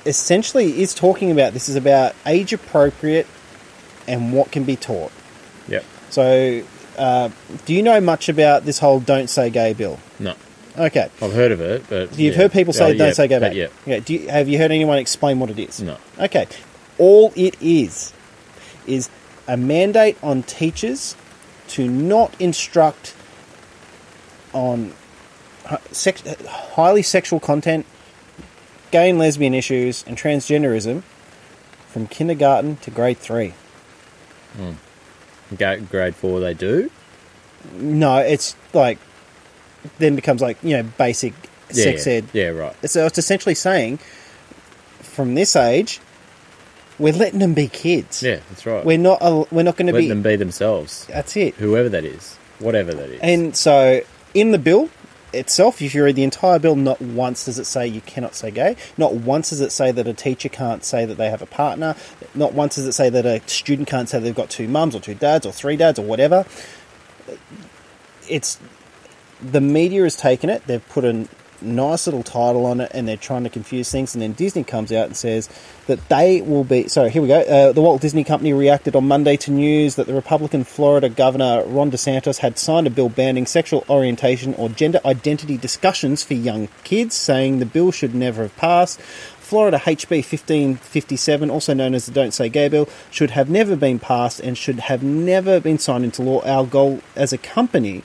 essentially 0.07 0.81
is 0.81 0.95
talking 0.95 1.31
about 1.31 1.53
this 1.53 1.69
is 1.69 1.77
about 1.77 2.15
age 2.25 2.55
appropriate 2.55 3.27
and 4.09 4.33
what 4.33 4.51
can 4.51 4.65
be 4.65 4.75
taught. 4.77 5.13
Yep. 5.69 5.85
So, 6.09 6.63
uh, 6.97 7.29
do 7.67 7.75
you 7.75 7.83
know 7.83 8.01
much 8.01 8.31
about 8.31 8.65
this 8.65 8.79
whole 8.79 8.99
"Don't 8.99 9.29
Say 9.29 9.51
Gay" 9.51 9.75
bill? 9.75 9.99
No, 10.19 10.35
Okay, 10.79 11.11
I've 11.21 11.35
heard 11.35 11.53
of 11.53 11.61
it, 11.61 11.85
but 11.91 12.19
you've 12.19 12.33
yeah. 12.33 12.41
heard 12.41 12.53
people 12.53 12.73
say 12.73 12.85
Oh, 12.95 12.95
"Don't 12.97 13.09
yeah, 13.09 13.13
say 13.13 13.29
gay" 13.29 13.39
back. 13.41 13.55
Yeah, 13.55 13.67
Yeah. 13.85 13.99
Do 14.01 14.15
you, 14.15 14.31
have 14.31 14.49
you 14.49 14.57
heard 14.57 14.71
anyone 14.71 14.97
explain 14.97 15.39
what 15.39 15.51
it 15.51 15.59
is? 15.59 15.83
no. 15.83 15.99
Okay. 16.19 16.47
All 16.97 17.31
it 17.37 17.61
is 17.61 18.15
is 18.87 19.11
a 19.49 19.57
mandate 19.57 20.17
on 20.23 20.43
teachers 20.43 21.17
to 21.69 21.89
not 21.89 22.39
instruct 22.41 23.15
on 24.53 24.93
sex, 25.91 26.23
highly 26.47 27.03
sexual 27.03 27.41
content, 27.41 27.87
gay 28.91 29.11
and 29.11 29.19
lesbian 29.19 29.55
issues, 29.55 30.05
and 30.07 30.17
transgenderism 30.17 31.03
from 31.89 32.07
kindergarten 32.07 32.77
to 32.77 32.91
grade 32.91 33.19
three. 33.19 33.55
Hmm. 34.57 34.73
Ga- 35.57 35.81
Grade 35.81 36.15
four, 36.15 36.41
they 36.41 36.55
do. 36.55 36.91
No, 37.75 38.17
it's 38.19 38.57
like 38.73 38.99
then 39.99 40.15
becomes 40.17 40.41
like 40.41 40.59
you 40.63 40.77
know 40.77 40.83
basic 40.99 41.35
Yeah, 41.73 41.85
sex 41.85 42.07
yeah. 42.07 42.13
ed. 42.15 42.25
Yeah, 42.33 42.49
right. 42.49 42.91
So 42.91 43.07
it's 43.07 43.19
essentially 43.19 43.55
saying 43.55 43.99
from 45.01 45.35
this 45.35 45.57
age, 45.57 46.01
we're 47.03 47.13
letting 47.13 47.39
them 47.41 47.53
be 47.55 47.69
kids. 47.69 48.23
Yeah, 48.23 48.41
that's 48.49 48.65
right. 48.65 48.85
We're 48.85 48.99
not. 48.99 49.21
al- 49.21 49.49
We're 49.51 49.63
not 49.65 49.77
going 49.77 49.89
to 49.89 49.93
Let 49.93 50.01
be. 50.01 50.09
them 50.09 50.23
be 50.23 50.37
themselves, 50.37 51.05
That's 51.07 51.37
it. 51.37 51.55
whoever 51.57 51.89
that 51.91 52.05
is, 52.05 52.37
whatever 52.59 52.93
that 52.95 53.11
is. 53.11 53.21
And 53.21 53.57
so 53.57 54.01
in 54.35 54.53
the 54.53 54.59
bill 54.59 54.89
itself, 55.35 55.81
if 55.83 55.95
you 55.95 56.05
read 56.05 56.15
the 56.17 56.23
entire 56.25 56.59
bill, 56.59 56.77
not 56.77 57.01
once 57.01 57.47
does 57.47 57.59
it 57.59 57.65
say 57.65 57.87
you 57.87 58.01
cannot 58.03 58.35
say 58.35 58.51
gay. 58.51 58.77
Not 58.99 59.15
once 59.15 59.49
does 59.51 59.61
it 59.61 59.73
say 59.73 59.91
that 59.91 60.07
a 60.07 60.13
teacher 60.15 60.49
can't 60.49 60.85
say 60.85 61.05
that 61.07 61.17
they 61.17 61.31
have 61.31 61.43
a 61.43 61.47
partner. 61.47 61.97
Not 62.35 62.53
once 62.53 62.77
does 62.77 62.87
it 62.87 62.93
say 62.93 63.09
that 63.11 63.25
a 63.27 63.41
student 63.49 63.89
can't 63.89 64.09
say 64.09 64.19
they've 64.19 64.35
got 64.35 64.51
two 64.51 64.69
mums 64.69 64.95
or 64.95 65.01
two 65.01 65.15
dads 65.15 65.45
or 65.47 65.53
three 65.53 65.77
dads 65.77 65.99
or 65.99 66.03
whatever. 66.05 66.45
It's 68.29 68.59
the 69.41 69.61
media 69.61 70.03
has 70.05 70.17
taken 70.17 70.49
it. 70.51 70.67
They've 70.67 70.87
put 70.91 71.05
a 71.05 71.27
nice 71.63 72.07
little 72.07 72.23
title 72.23 72.67
on 72.67 72.81
it, 72.81 72.91
and 72.95 73.07
they're 73.07 73.17
trying 73.17 73.45
to 73.45 73.51
confuse 73.51 73.91
things. 73.91 74.15
And 74.15 74.23
then 74.23 74.33
Disney 74.33 74.65
comes 74.65 74.93
out 74.93 75.07
and 75.07 75.17
says 75.17 75.49
that 75.87 76.09
they 76.09 76.43
will 76.43 76.65
be. 76.65 76.89
Sorry, 76.89 77.11
here 77.11 77.23
we 77.23 77.29
go. 77.29 77.41
Uh, 77.41 77.73
the 77.73 77.81
Walt 77.81 78.01
Disney 78.01 78.25
Company 78.25 78.53
reacted 78.53 78.97
on 78.97 79.07
Monday 79.07 79.37
to 79.39 79.51
news 79.51 79.97
that 79.97 80.07
the 80.07 80.15
Republican 80.15 80.65
Florida 80.65 81.09
Governor 81.09 81.65
Ron 81.65 81.91
DeSantis 81.91 82.39
had 82.39 82.59
signed 82.59 82.87
a 82.87 82.91
bill 82.91 83.09
banning 83.09 83.47
sexual 83.47 83.85
orientation 83.89 84.55
or 84.55 84.69
gender 84.69 85.01
identity 85.05 85.57
discussions 85.57 86.23
for 86.23 86.35
young 86.35 86.69
kids, 86.85 87.15
saying 87.15 87.59
the 87.59 87.67
bill 87.67 87.93
should 87.93 88.15
never 88.15 88.43
have 88.43 88.57
passed. 88.57 89.01
Florida 89.53 89.77
HB 89.77 90.25
1557, 90.25 91.51
also 91.51 91.75
known 91.75 91.95
as 91.95 92.07
the 92.07 92.13
Don't 92.13 92.33
Say 92.33 92.49
Gay 92.49 92.69
Bill, 92.69 92.89
should 93.11 93.33
have 93.33 93.51
never 93.51 93.77
been 93.77 93.99
passed 93.99 94.41
and 94.41 94.57
should 94.57 94.81
have 94.81 95.03
never 95.03 95.61
been 95.61 95.79
signed 95.79 96.05
into 96.05 96.23
law. 96.23 96.41
Our 96.47 96.65
goal 96.65 97.03
as 97.15 97.35
a 97.35 97.39
company 97.39 98.03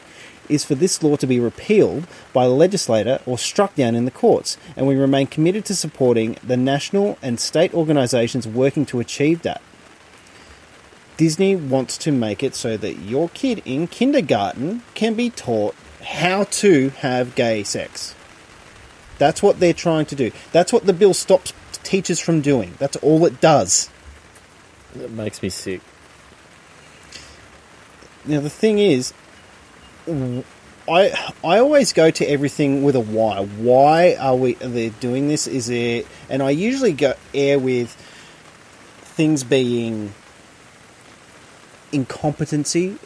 is 0.50 0.66
for 0.66 0.76
this 0.76 1.02
law 1.04 1.16
to 1.16 1.28
be 1.28 1.40
repealed 1.40 2.08
by 2.34 2.46
the 2.46 2.54
legislator 2.54 3.20
or 3.26 3.38
struck 3.38 3.76
down 3.76 3.96
in 3.96 4.06
the 4.06 4.12
courts, 4.12 4.58
and 4.76 4.88
we 4.88 4.96
remain 4.96 5.28
committed 5.28 5.66
to 5.66 5.76
supporting 5.76 6.38
the 6.44 6.58
national 6.58 7.18
and 7.22 7.40
state 7.40 7.74
organisations 7.74 8.48
working 8.48 8.86
to 8.86 9.00
achieve 9.00 9.42
that. 9.42 9.62
Disney 11.18 11.56
wants 11.56 11.98
to 11.98 12.12
make 12.12 12.44
it 12.44 12.54
so 12.54 12.78
that 12.78 13.00
your 13.00 13.30
kid 13.30 13.64
in 13.66 13.88
kindergarten 13.88 14.84
can 14.94 15.16
be 15.16 15.30
taught 15.30 15.76
how 16.04 16.44
to 16.44 16.90
have 16.90 17.36
gay 17.36 17.64
sex. 17.64 18.14
That's 19.18 19.42
what 19.42 19.60
they're 19.60 19.74
trying 19.74 20.06
to 20.08 20.16
do. 20.16 20.32
That's 20.52 20.72
what 20.72 20.86
the 20.86 20.94
bill 20.94 21.16
stops 21.16 21.54
teachers 21.84 22.20
from 22.20 22.42
doing. 22.42 22.76
That's 22.78 22.98
all 22.98 23.26
it 23.26 23.42
does. 23.42 23.90
That 24.96 25.12
makes 25.12 25.42
me 25.42 25.50
sick. 25.50 25.82
Now 28.26 28.42
the 28.42 28.50
thing 28.50 28.78
is, 28.78 29.14
I 30.08 31.34
I 31.44 31.60
always 31.60 31.92
go 31.92 32.12
to 32.12 32.26
everything 32.26 32.84
with 32.84 32.96
a 32.96 33.00
why. 33.00 33.44
Why 33.44 34.16
are 34.16 34.36
we 34.36 34.56
are 34.58 34.68
they 34.68 34.90
doing 34.90 35.28
this? 35.28 35.48
Is 35.48 35.70
it? 35.70 36.08
And 36.30 36.42
I 36.42 36.52
usually 36.52 36.94
go 36.94 37.14
air 37.34 37.60
with 37.60 37.92
things 39.02 39.44
being 39.44 40.14
incompetency. 41.92 42.98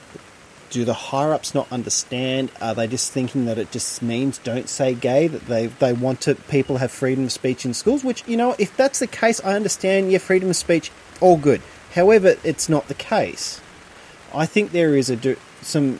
Do 0.69 0.85
the 0.85 0.93
higher 0.93 1.33
ups 1.33 1.53
not 1.53 1.69
understand? 1.71 2.51
Are 2.61 2.73
they 2.73 2.87
just 2.87 3.11
thinking 3.11 3.45
that 3.45 3.57
it 3.57 3.71
just 3.71 4.01
means 4.01 4.37
don't 4.37 4.69
say 4.69 4.93
gay? 4.93 5.27
That 5.27 5.47
they 5.47 5.67
they 5.67 5.93
want 5.93 6.21
to 6.21 6.35
people 6.35 6.77
have 6.77 6.91
freedom 6.91 7.25
of 7.25 7.31
speech 7.31 7.65
in 7.65 7.73
schools? 7.73 8.03
Which 8.03 8.23
you 8.27 8.37
know, 8.37 8.55
if 8.59 8.77
that's 8.77 8.99
the 8.99 9.07
case, 9.07 9.41
I 9.43 9.55
understand. 9.55 10.11
Yeah, 10.11 10.19
freedom 10.19 10.49
of 10.49 10.55
speech, 10.55 10.91
all 11.19 11.37
good. 11.37 11.61
However, 11.95 12.35
it's 12.43 12.69
not 12.69 12.87
the 12.87 12.93
case. 12.93 13.59
I 14.33 14.45
think 14.45 14.71
there 14.71 14.95
is 14.95 15.09
a 15.09 15.35
some 15.61 15.99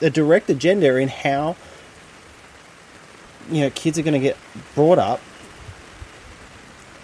a 0.00 0.10
direct 0.10 0.48
agenda 0.50 0.96
in 0.96 1.08
how 1.08 1.56
you 3.50 3.62
know 3.62 3.70
kids 3.70 3.98
are 3.98 4.02
going 4.02 4.14
to 4.14 4.20
get 4.20 4.36
brought 4.74 4.98
up 4.98 5.20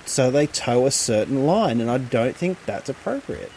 so 0.06 0.30
they 0.30 0.46
toe 0.46 0.86
a 0.86 0.90
certain 0.90 1.46
line 1.46 1.80
and 1.80 1.90
i 1.90 1.98
don't 1.98 2.36
think 2.36 2.58
that's 2.66 2.88
appropriate 2.88 3.50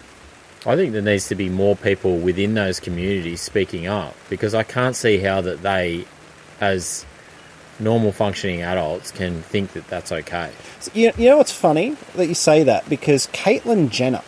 I 0.67 0.75
think 0.75 0.91
there 0.91 1.01
needs 1.01 1.29
to 1.29 1.35
be 1.35 1.47
more 1.47 1.77
people 1.77 2.17
within 2.17 2.53
those 2.53 2.81
communities 2.81 3.39
speaking 3.39 3.87
up 3.87 4.13
because 4.29 4.53
I 4.53 4.63
can't 4.63 4.97
see 4.97 5.19
how 5.19 5.39
that 5.39 5.61
they, 5.61 6.05
as 6.59 7.05
normal 7.79 8.11
functioning 8.11 8.63
adults, 8.63 9.11
can 9.11 9.43
think 9.43 9.71
that 9.73 9.87
that's 9.87 10.11
okay. 10.11 10.51
So, 10.81 10.91
you, 10.93 11.13
you 11.17 11.29
know 11.29 11.37
what's 11.37 11.53
funny 11.53 11.95
that 12.15 12.27
you 12.27 12.33
say 12.33 12.63
that 12.63 12.89
because 12.89 13.27
caitlyn 13.27 13.89
jenner 13.89 14.23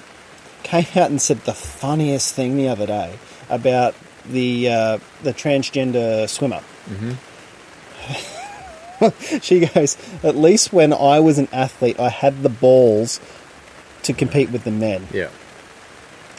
came 0.63 0.85
out 0.95 1.09
and 1.09 1.21
said 1.21 1.39
the 1.41 1.53
funniest 1.53 2.35
thing 2.35 2.55
the 2.55 2.69
other 2.69 2.85
day 2.85 3.17
about 3.49 3.93
the 4.31 4.69
uh, 4.69 4.97
the 5.23 5.33
transgender 5.33 6.29
swimmer 6.29 6.61
she 9.41 9.65
goes 9.67 9.97
at 10.23 10.35
least 10.35 10.73
when 10.73 10.91
i 10.91 11.19
was 11.19 11.37
an 11.37 11.47
athlete 11.53 11.99
i 11.99 12.09
had 12.09 12.41
the 12.43 12.49
balls 12.49 13.19
to 14.03 14.13
compete 14.13 14.49
with 14.51 14.63
the 14.63 14.71
men 14.71 15.07
Yeah, 15.13 15.29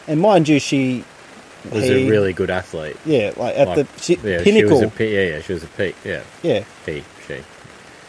And 0.09 0.21
mind 0.21 0.49
you, 0.49 0.59
she 0.59 1.05
was 1.71 1.85
he- 1.85 2.07
a 2.07 2.11
really 2.11 2.33
good 2.33 2.51
athlete. 2.51 2.97
yeah, 3.05 3.33
like 3.37 3.55
at 3.57 3.69
Like, 3.69 3.87
the 3.87 4.03
she, 4.03 4.15
yeah, 4.17 4.43
pinnacle. 4.43 4.81
She 4.81 4.85
was 4.87 5.01
a 5.01 5.05
yeah, 5.05 5.23
yeah, 5.37 5.43
she 5.43 5.53
was 5.53 5.63
a 5.63 5.67
peak. 5.69 5.95
Yeah, 6.05 6.23
yeah, 6.43 6.65
he, 6.87 7.05
she. 7.29 7.41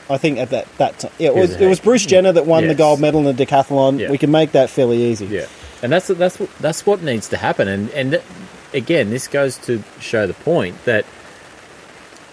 I 0.10 0.18
think 0.18 0.40
at 0.40 0.50
that 0.52 0.68
that 0.78 1.00
time, 1.00 1.12
yeah, 1.20 1.28
it 1.30 1.36
was, 1.36 1.50
was 1.52 1.62
it 1.62 1.68
was. 1.68 1.80
Bruce 1.82 2.06
Jenner 2.06 2.32
that 2.32 2.46
won 2.46 2.68
the 2.68 2.76
gold 2.76 3.02
medal 3.02 3.28
in 3.28 3.36
the 3.36 3.46
decathlon. 3.46 4.00
Yeah. 4.00 4.10
We 4.10 4.18
can 4.18 4.32
make 4.32 4.54
that 4.54 4.70
fairly 4.70 5.04
easy. 5.04 5.26
Yeah, 5.26 5.48
and 5.84 5.92
that's 5.92 6.08
that's 6.08 6.40
what 6.40 6.50
that's 6.60 6.86
what 6.86 7.04
needs 7.04 7.28
to 7.30 7.38
happen. 7.38 7.68
And 7.68 7.90
and 7.92 8.22
again, 8.74 9.10
this 9.10 9.28
goes 9.28 9.58
to 9.60 9.84
show 10.00 10.28
the 10.28 10.34
point 10.34 10.84
that 10.86 11.06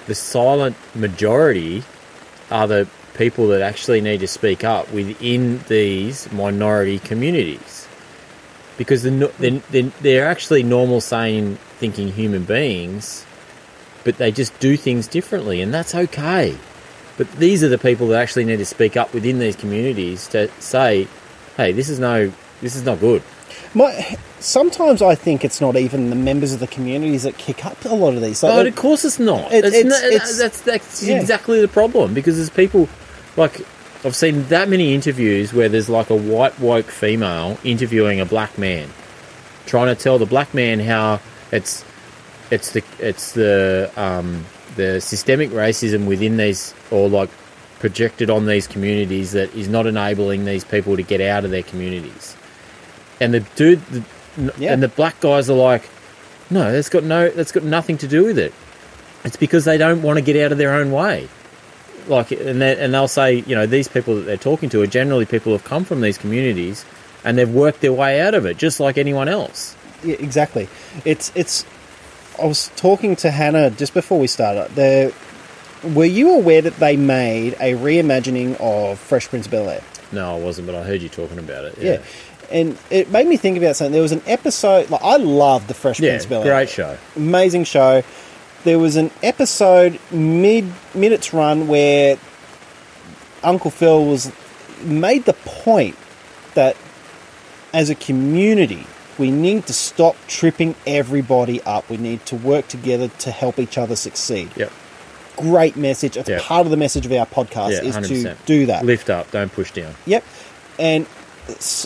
the 0.06 0.14
silent 0.14 0.76
majority 0.94 1.84
are 2.50 2.66
the 2.66 2.88
people 3.14 3.48
that 3.48 3.60
actually 3.60 4.00
need 4.00 4.20
to 4.20 4.28
speak 4.28 4.64
up 4.64 4.90
within 4.92 5.60
these 5.68 6.30
minority 6.32 6.98
communities. 6.98 7.86
Because 8.76 9.02
they're, 9.02 9.28
they're, 9.38 9.82
they're, 10.00 10.26
actually 10.26 10.62
normal, 10.62 11.00
sane, 11.00 11.56
thinking 11.78 12.08
human 12.08 12.44
beings, 12.44 13.26
but 14.04 14.18
they 14.18 14.30
just 14.30 14.58
do 14.60 14.76
things 14.76 15.08
differently, 15.08 15.60
and 15.60 15.74
that's 15.74 15.94
okay. 15.94 16.56
But 17.16 17.30
these 17.32 17.64
are 17.64 17.68
the 17.68 17.78
people 17.78 18.06
that 18.08 18.22
actually 18.22 18.44
need 18.44 18.58
to 18.58 18.64
speak 18.64 18.96
up 18.96 19.12
within 19.12 19.40
these 19.40 19.56
communities 19.56 20.28
to 20.28 20.48
say, 20.60 21.08
"Hey, 21.56 21.72
this 21.72 21.88
is 21.88 21.98
no, 21.98 22.32
this 22.60 22.76
is 22.76 22.84
not 22.84 23.00
good." 23.00 23.22
My, 23.74 24.16
sometimes 24.40 25.02
I 25.02 25.14
think 25.14 25.44
it's 25.44 25.60
not 25.60 25.76
even 25.76 26.10
the 26.10 26.16
members 26.16 26.52
of 26.52 26.60
the 26.60 26.66
communities 26.66 27.24
that 27.24 27.36
kick 27.38 27.66
up 27.66 27.84
a 27.84 27.88
lot 27.94 28.14
of 28.14 28.22
these. 28.22 28.42
Like, 28.42 28.54
But 28.54 28.66
of 28.66 28.76
course 28.76 29.04
it's 29.04 29.18
not. 29.18 29.52
It- 29.52 29.64
it's 29.64 29.76
it's- 29.76 29.84
not- 30.02 30.04
it's- 30.12 30.38
that's 30.38 30.60
that's 30.62 31.02
yeah. 31.02 31.20
exactly 31.20 31.60
the 31.60 31.68
problem 31.68 32.14
because 32.14 32.36
there's 32.36 32.50
people 32.50 32.88
like 33.36 33.60
I've 34.04 34.16
seen 34.16 34.46
that 34.48 34.68
many 34.68 34.94
interviews 34.94 35.52
where 35.52 35.68
there's 35.68 35.88
like 35.88 36.08
a 36.10 36.16
white 36.16 36.58
woke 36.60 36.86
female 36.90 37.58
interviewing 37.64 38.20
a 38.20 38.24
black 38.24 38.56
man, 38.56 38.88
trying 39.66 39.94
to 39.94 40.00
tell 40.00 40.18
the 40.18 40.26
black 40.26 40.54
man 40.54 40.78
how 40.80 41.20
it's 41.52 41.84
it's 42.50 42.70
the 42.72 42.82
it's 43.00 43.32
the 43.32 43.90
um, 43.96 44.44
the 44.76 45.00
systemic 45.00 45.50
racism 45.50 46.06
within 46.06 46.36
these 46.36 46.72
or 46.90 47.08
like 47.08 47.28
projected 47.80 48.30
on 48.30 48.46
these 48.46 48.66
communities 48.66 49.32
that 49.32 49.54
is 49.54 49.68
not 49.68 49.86
enabling 49.86 50.44
these 50.44 50.64
people 50.64 50.96
to 50.96 51.02
get 51.02 51.20
out 51.20 51.44
of 51.44 51.50
their 51.50 51.62
communities. 51.62 52.34
And 53.20 53.34
the 53.34 53.40
dude, 53.56 53.80
the, 53.86 54.02
Yeah. 54.58 54.72
and 54.72 54.82
the 54.82 54.88
black 54.88 55.20
guys 55.20 55.50
are 55.50 55.56
like, 55.56 55.88
no, 56.50 56.72
that's 56.72 56.88
got 56.88 57.04
no, 57.04 57.28
that's 57.30 57.52
got 57.52 57.62
nothing 57.64 57.98
to 57.98 58.08
do 58.08 58.24
with 58.24 58.38
it. 58.38 58.54
It's 59.24 59.36
because 59.36 59.64
they 59.64 59.76
don't 59.78 60.02
want 60.02 60.16
to 60.18 60.22
get 60.22 60.36
out 60.42 60.52
of 60.52 60.58
their 60.58 60.72
own 60.74 60.92
way. 60.92 61.28
Like, 62.06 62.30
and 62.30 62.62
they, 62.62 62.78
and 62.82 62.94
they'll 62.94 63.08
say, 63.08 63.40
you 63.46 63.54
know, 63.54 63.66
these 63.66 63.88
people 63.88 64.14
that 64.16 64.22
they're 64.22 64.36
talking 64.38 64.70
to 64.70 64.80
are 64.82 64.86
generally 64.86 65.26
people 65.26 65.52
who've 65.52 65.64
come 65.64 65.84
from 65.84 66.00
these 66.00 66.16
communities 66.16 66.84
and 67.24 67.36
they've 67.36 67.50
worked 67.50 67.80
their 67.82 67.92
way 67.92 68.20
out 68.20 68.34
of 68.34 68.46
it, 68.46 68.56
just 68.56 68.80
like 68.80 68.96
anyone 68.96 69.28
else. 69.28 69.76
Yeah, 70.04 70.14
exactly. 70.20 70.68
It's 71.04 71.32
it's. 71.34 71.66
I 72.40 72.46
was 72.46 72.70
talking 72.76 73.16
to 73.16 73.30
Hannah 73.32 73.70
just 73.70 73.92
before 73.92 74.20
we 74.20 74.28
started. 74.28 74.70
There, 74.76 75.10
were 75.82 76.04
you 76.04 76.34
aware 76.34 76.62
that 76.62 76.76
they 76.76 76.96
made 76.96 77.54
a 77.54 77.74
reimagining 77.74 78.56
of 78.60 78.98
Fresh 79.00 79.28
Prince 79.28 79.46
of 79.46 79.50
Bel 79.52 79.68
Air? 79.68 79.82
No, 80.12 80.36
I 80.36 80.38
wasn't, 80.38 80.68
but 80.68 80.76
I 80.76 80.84
heard 80.84 81.02
you 81.02 81.08
talking 81.08 81.38
about 81.40 81.64
it. 81.64 81.76
Yeah. 81.78 81.90
Yeah, 81.94 82.02
And 82.50 82.78
it 82.90 83.10
made 83.10 83.26
me 83.26 83.36
think 83.36 83.58
about 83.58 83.76
something. 83.76 83.92
There 83.92 84.02
was 84.02 84.12
an 84.12 84.22
episode. 84.26 84.88
Like 84.90 85.02
I 85.02 85.16
loved 85.16 85.68
the 85.68 85.74
Fresh 85.74 85.98
Prince 85.98 86.24
of 86.24 86.30
Bel 86.30 86.42
Air. 86.44 86.54
great 86.54 86.68
show. 86.70 86.96
amazing 87.16 87.64
show. 87.64 88.02
There 88.64 88.78
was 88.78 88.96
an 88.96 89.10
episode 89.22 89.98
mid 90.10 90.66
mid 90.94 91.12
its 91.12 91.32
run 91.34 91.68
where 91.68 92.16
Uncle 93.42 93.70
Phil 93.70 94.04
was 94.04 94.32
made 94.82 95.24
the 95.24 95.32
point 95.34 95.96
that 96.54 96.76
as 97.72 97.90
a 97.90 97.94
community 97.94 98.86
we 99.18 99.30
need 99.32 99.66
to 99.66 99.72
stop 99.72 100.16
tripping 100.28 100.74
everybody 100.86 101.60
up. 101.62 101.88
We 101.90 101.96
need 101.96 102.24
to 102.26 102.36
work 102.36 102.68
together 102.68 103.08
to 103.08 103.30
help 103.32 103.58
each 103.58 103.76
other 103.76 103.96
succeed. 103.96 104.48
Yep. 104.56 104.70
Great 105.36 105.76
message. 105.76 106.16
It's 106.16 106.28
Yeah. 106.28 106.38
part 106.40 106.66
of 106.66 106.70
the 106.70 106.76
message 106.76 107.04
of 107.04 107.10
our 107.12 107.26
podcast 107.26 107.72
Yeah, 107.72 107.82
is 107.82 107.94
100%. 107.96 108.38
to 108.38 108.46
do 108.46 108.66
that. 108.66 108.84
Lift 108.86 109.10
up, 109.10 109.30
don't 109.32 109.52
push 109.52 109.72
down. 109.72 109.94
Yep. 110.06 110.22
And 110.78 111.06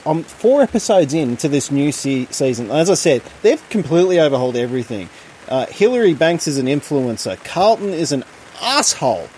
I'm 0.05 0.23
four 0.25 0.63
episodes 0.63 1.15
into 1.15 1.49
this 1.49 1.71
new 1.71 1.93
se- 1.93 2.27
season. 2.31 2.71
As 2.71 2.91
I 2.91 2.95
said, 2.95 3.23
they've 3.43 3.69
completely 3.71 4.19
overhauled 4.19 4.57
everything. 4.57 5.09
Uh, 5.49 5.67
Hillary 5.67 6.15
Banks 6.15 6.47
is 6.49 6.59
an 6.59 6.67
influencer. 6.67 7.43
Carlton 7.45 7.91
is 7.91 8.13
an 8.13 8.25
asshole, 8.61 9.29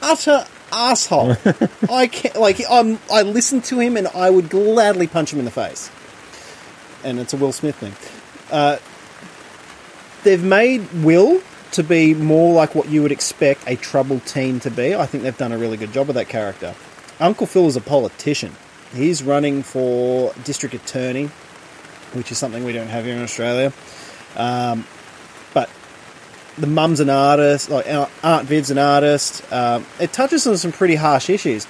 utter 0.00 0.46
asshole. 0.72 1.36
I 1.90 2.06
can't 2.06 2.36
like. 2.36 2.60
I'm. 2.70 2.98
I 3.10 3.22
listen 3.22 3.60
to 3.62 3.80
him 3.80 3.96
and 3.96 4.08
I 4.08 4.30
would 4.30 4.50
gladly 4.50 5.06
punch 5.06 5.32
him 5.32 5.38
in 5.38 5.44
the 5.44 5.50
face. 5.50 5.90
And 7.04 7.18
it's 7.18 7.32
a 7.32 7.36
Will 7.36 7.52
Smith 7.52 7.76
thing. 7.76 7.94
Uh, 8.50 8.78
they've 10.22 10.42
made 10.42 10.86
Will 11.02 11.42
to 11.72 11.82
be 11.82 12.14
more 12.14 12.52
like 12.52 12.74
what 12.74 12.88
you 12.88 13.02
would 13.02 13.12
expect 13.12 13.62
a 13.66 13.76
troubled 13.76 14.24
teen 14.26 14.60
to 14.60 14.70
be. 14.70 14.94
I 14.94 15.06
think 15.06 15.24
they've 15.24 15.36
done 15.36 15.52
a 15.52 15.58
really 15.58 15.76
good 15.76 15.92
job 15.92 16.06
with 16.06 16.16
that 16.16 16.28
character. 16.28 16.74
Uncle 17.18 17.46
Phil 17.46 17.66
is 17.66 17.76
a 17.76 17.80
politician. 17.80 18.54
He's 18.94 19.22
running 19.22 19.62
for 19.62 20.32
district 20.44 20.74
attorney, 20.74 21.26
which 22.12 22.30
is 22.30 22.38
something 22.38 22.64
we 22.64 22.72
don't 22.72 22.88
have 22.88 23.04
here 23.04 23.16
in 23.16 23.22
Australia. 23.22 23.72
Um, 24.36 24.86
but 25.54 25.70
the 26.58 26.66
mum's 26.66 27.00
an 27.00 27.08
artist, 27.08 27.70
like 27.70 27.86
Aunt 27.86 28.46
Viv's 28.46 28.70
an 28.70 28.78
artist. 28.78 29.50
Um, 29.52 29.86
it 29.98 30.12
touches 30.12 30.46
on 30.46 30.56
some 30.58 30.72
pretty 30.72 30.94
harsh 30.94 31.30
issues. 31.30 31.66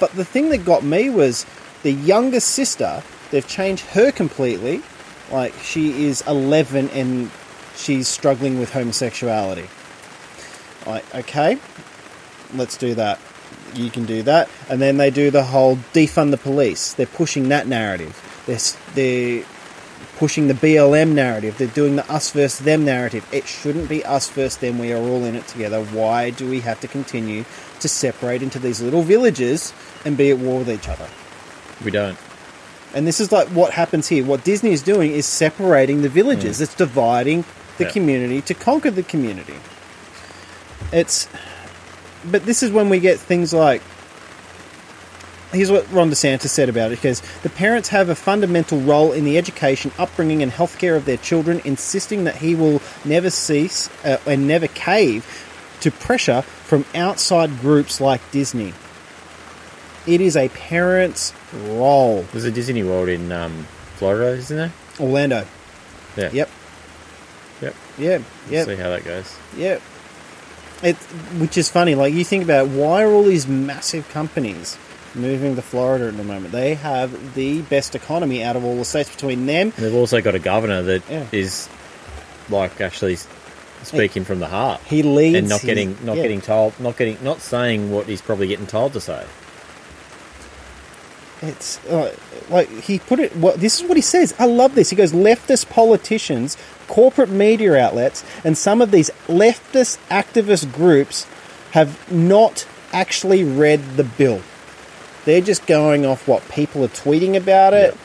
But 0.00 0.12
the 0.12 0.24
thing 0.24 0.48
that 0.50 0.64
got 0.64 0.82
me 0.82 1.10
was 1.10 1.46
the 1.82 1.92
younger 1.92 2.40
sister. 2.40 3.02
They've 3.30 3.46
changed 3.46 3.84
her 3.86 4.10
completely. 4.10 4.82
Like 5.30 5.54
she 5.62 6.06
is 6.06 6.22
11 6.26 6.90
and 6.90 7.30
she's 7.76 8.08
struggling 8.08 8.58
with 8.58 8.72
homosexuality. 8.72 9.68
Like 10.86 11.14
okay, 11.14 11.58
let's 12.54 12.76
do 12.76 12.94
that. 12.94 13.18
You 13.74 13.90
can 13.90 14.04
do 14.04 14.22
that, 14.22 14.48
and 14.68 14.80
then 14.80 14.96
they 14.98 15.10
do 15.10 15.30
the 15.30 15.44
whole 15.44 15.76
defund 15.92 16.30
the 16.30 16.36
police. 16.36 16.94
They're 16.94 17.06
pushing 17.06 17.48
that 17.48 17.66
narrative. 17.66 18.20
They're 18.46 18.58
they're 18.94 19.44
pushing 20.18 20.46
the 20.46 20.54
BLM 20.54 21.12
narrative. 21.12 21.58
They're 21.58 21.66
doing 21.66 21.96
the 21.96 22.08
us 22.12 22.30
versus 22.30 22.60
them 22.64 22.84
narrative. 22.84 23.26
It 23.32 23.46
shouldn't 23.46 23.88
be 23.88 24.04
us 24.04 24.28
versus 24.30 24.58
them. 24.58 24.78
We 24.78 24.92
are 24.92 25.00
all 25.02 25.24
in 25.24 25.34
it 25.34 25.46
together. 25.48 25.82
Why 25.84 26.30
do 26.30 26.48
we 26.48 26.60
have 26.60 26.80
to 26.80 26.88
continue 26.88 27.44
to 27.80 27.88
separate 27.88 28.42
into 28.42 28.58
these 28.60 28.80
little 28.80 29.02
villages 29.02 29.72
and 30.04 30.16
be 30.16 30.30
at 30.30 30.38
war 30.38 30.60
with 30.60 30.70
each 30.70 30.88
other? 30.88 31.08
We 31.84 31.90
don't. 31.90 32.16
And 32.94 33.08
this 33.08 33.18
is 33.20 33.32
like 33.32 33.48
what 33.48 33.72
happens 33.72 34.06
here. 34.06 34.24
What 34.24 34.44
Disney 34.44 34.70
is 34.72 34.82
doing 34.82 35.10
is 35.10 35.26
separating 35.26 36.02
the 36.02 36.08
villages. 36.08 36.58
Mm. 36.58 36.62
It's 36.62 36.74
dividing 36.74 37.44
the 37.78 37.84
Yeah. 37.84 37.90
community 37.90 38.40
to 38.42 38.54
conquer 38.54 38.92
the 38.92 39.02
community. 39.02 39.56
It's, 40.92 41.26
but 42.30 42.44
this 42.44 42.62
is 42.62 42.70
when 42.70 42.88
we 42.88 43.00
get 43.00 43.18
things 43.18 43.52
like. 43.52 43.82
Here's 45.52 45.70
what 45.70 45.90
Ron 45.92 46.10
DeSantis 46.10 46.48
said 46.48 46.68
about 46.68 46.90
it: 46.90 46.96
because 46.96 47.20
the 47.42 47.50
parents 47.50 47.90
have 47.90 48.08
a 48.08 48.14
fundamental 48.14 48.80
role 48.80 49.12
in 49.12 49.24
the 49.24 49.38
education, 49.38 49.92
upbringing, 49.98 50.42
and 50.42 50.50
healthcare 50.50 50.96
of 50.96 51.04
their 51.04 51.16
children, 51.16 51.60
insisting 51.64 52.24
that 52.24 52.36
he 52.36 52.54
will 52.54 52.82
never 53.04 53.30
cease 53.30 53.88
uh, 54.04 54.18
and 54.26 54.48
never 54.48 54.66
cave 54.66 55.24
to 55.80 55.90
pressure 55.90 56.42
from 56.42 56.84
outside 56.94 57.60
groups 57.60 58.00
like 58.00 58.20
Disney. 58.32 58.72
It 60.06 60.20
is 60.20 60.36
a 60.36 60.48
parent's 60.48 61.32
role. 61.52 62.22
There's 62.32 62.44
a 62.44 62.50
Disney 62.50 62.82
World 62.82 63.08
in 63.08 63.30
um, 63.30 63.66
Florida, 63.96 64.36
isn't 64.36 64.56
there? 64.56 64.72
Orlando. 64.98 65.46
Yeah. 66.16 66.30
Yep. 66.32 66.50
Yep. 67.62 67.74
Yeah. 67.98 68.18
Yep. 68.50 68.66
See 68.66 68.76
how 68.76 68.90
that 68.90 69.04
goes. 69.04 69.36
Yep. 69.56 69.82
It, 70.84 70.96
which 71.40 71.56
is 71.56 71.70
funny. 71.70 71.94
Like 71.94 72.12
you 72.14 72.24
think 72.24 72.44
about 72.44 72.68
why 72.68 73.02
are 73.02 73.10
all 73.10 73.24
these 73.24 73.46
massive 73.48 74.08
companies 74.10 74.76
moving 75.14 75.56
to 75.56 75.62
Florida 75.62 76.08
at 76.08 76.16
the 76.16 76.24
moment? 76.24 76.52
They 76.52 76.74
have 76.74 77.34
the 77.34 77.62
best 77.62 77.94
economy 77.94 78.44
out 78.44 78.54
of 78.56 78.64
all 78.64 78.76
the 78.76 78.84
states. 78.84 79.10
Between 79.10 79.46
them, 79.46 79.72
And 79.76 79.84
they've 79.86 79.94
also 79.94 80.20
got 80.20 80.34
a 80.34 80.38
governor 80.38 80.82
that 80.82 81.02
is 81.32 81.68
Yeah. 82.50 82.56
like 82.58 82.80
actually 82.82 83.16
speaking 83.82 84.24
from 84.24 84.40
the 84.40 84.46
heart 84.46 84.80
he 84.86 85.02
leads 85.02 85.36
and 85.38 85.48
not 85.48 85.60
his- 85.60 85.66
getting 85.66 85.96
not 86.04 86.16
yeah. 86.16 86.22
getting 86.22 86.40
told 86.40 86.72
not 86.80 86.96
getting 86.96 87.18
not 87.22 87.40
saying 87.42 87.90
what 87.90 88.06
he's 88.06 88.22
probably 88.22 88.46
getting 88.46 88.66
told 88.66 88.92
to 88.94 89.00
say. 89.00 89.24
It's 91.42 91.84
uh, 91.86 92.14
like 92.48 92.70
he 92.70 92.98
put 92.98 93.20
it. 93.20 93.36
Well, 93.36 93.56
this 93.56 93.78
is 93.80 93.86
what 93.86 93.96
he 93.98 94.02
says. 94.02 94.34
I 94.38 94.46
love 94.46 94.74
this. 94.74 94.88
He 94.88 94.96
goes, 94.96 95.12
leftist 95.12 95.68
politicians, 95.68 96.56
corporate 96.88 97.30
media 97.30 97.76
outlets, 97.76 98.24
and 98.44 98.56
some 98.56 98.80
of 98.80 98.90
these 98.90 99.10
leftist 99.26 99.98
activist 100.08 100.72
groups 100.72 101.26
have 101.72 102.10
not 102.10 102.66
actually 102.92 103.44
read 103.44 103.96
the 103.96 104.04
bill. 104.04 104.40
They're 105.24 105.40
just 105.40 105.66
going 105.66 106.04
off 106.06 106.28
what 106.28 106.48
people 106.48 106.84
are 106.84 106.88
tweeting 106.88 107.36
about 107.36 107.74
it. 107.74 107.96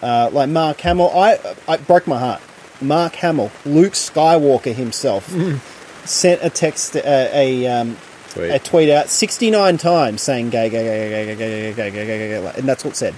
Uh, 0.00 0.30
like 0.32 0.48
Mark 0.48 0.80
Hamill, 0.80 1.10
I, 1.10 1.38
I 1.68 1.76
broke 1.76 2.06
my 2.06 2.18
heart. 2.18 2.40
Mark 2.80 3.14
Hamill, 3.16 3.50
Luke 3.64 3.92
Skywalker 3.92 4.74
himself, 4.74 5.28
sent 6.04 6.42
a 6.42 6.50
text, 6.50 6.96
uh, 6.96 7.00
a 7.04 7.66
um, 7.66 7.96
Tweet. 8.30 8.50
a 8.50 8.58
tweet 8.58 8.88
out 8.88 9.08
69 9.08 9.76
times 9.76 10.22
saying 10.22 10.50
gay, 10.50 10.70
gay, 10.70 10.82
gay, 10.82 11.08
gay, 11.08 11.36
gay, 11.36 11.36
gay, 11.36 11.72
gay, 11.72 11.72
gay, 11.72 11.90
gay, 11.90 12.06
gay, 12.06 12.28
gay, 12.28 12.40
gay, 12.40 12.52
and 12.58 12.68
that's 12.68 12.84
what 12.84 12.92
it 12.92 12.96
said. 12.96 13.14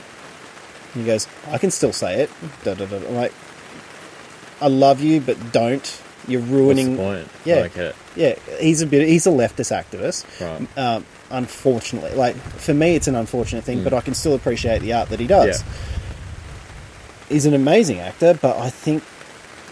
And 0.94 1.03
he 1.03 1.07
goes, 1.07 1.27
I 1.48 1.59
can 1.59 1.70
still 1.70 1.92
say 1.92 2.22
it. 2.22 2.31
Da, 2.64 2.74
da, 2.74 2.87
da. 2.87 2.96
I'm 2.96 3.14
like, 3.14 3.33
I 4.61 4.69
love 4.69 5.01
you, 5.01 5.21
but 5.21 5.53
don't. 5.53 6.01
You're 6.27 6.40
What's 6.40 6.53
ruining. 6.53 6.97
the 6.97 7.03
point? 7.03 7.29
Yeah. 7.45 7.64
It. 7.64 7.97
Yeah, 8.17 8.35
he's 8.59 8.81
a 8.81 8.87
bit. 8.87 9.07
He's 9.07 9.27
a 9.27 9.31
leftist 9.31 9.73
activist. 9.73 10.25
Right. 10.40 10.79
Um, 10.79 11.05
unfortunately, 11.31 12.14
like 12.14 12.37
for 12.37 12.73
me, 12.73 12.95
it's 12.95 13.09
an 13.09 13.14
unfortunate 13.14 13.64
thing, 13.64 13.85
but 13.85 13.93
I 13.93 14.01
can 14.01 14.14
still 14.14 14.35
appreciate 14.35 14.81
the 14.81 14.93
art 14.95 15.09
that 15.11 15.21
he 15.21 15.27
does. 15.27 15.62
Yeah. 15.62 15.69
He's 17.29 17.47
an 17.47 17.55
amazing 17.55 17.99
actor, 18.01 18.35
but 18.40 18.57
I 18.57 18.71
think 18.71 19.03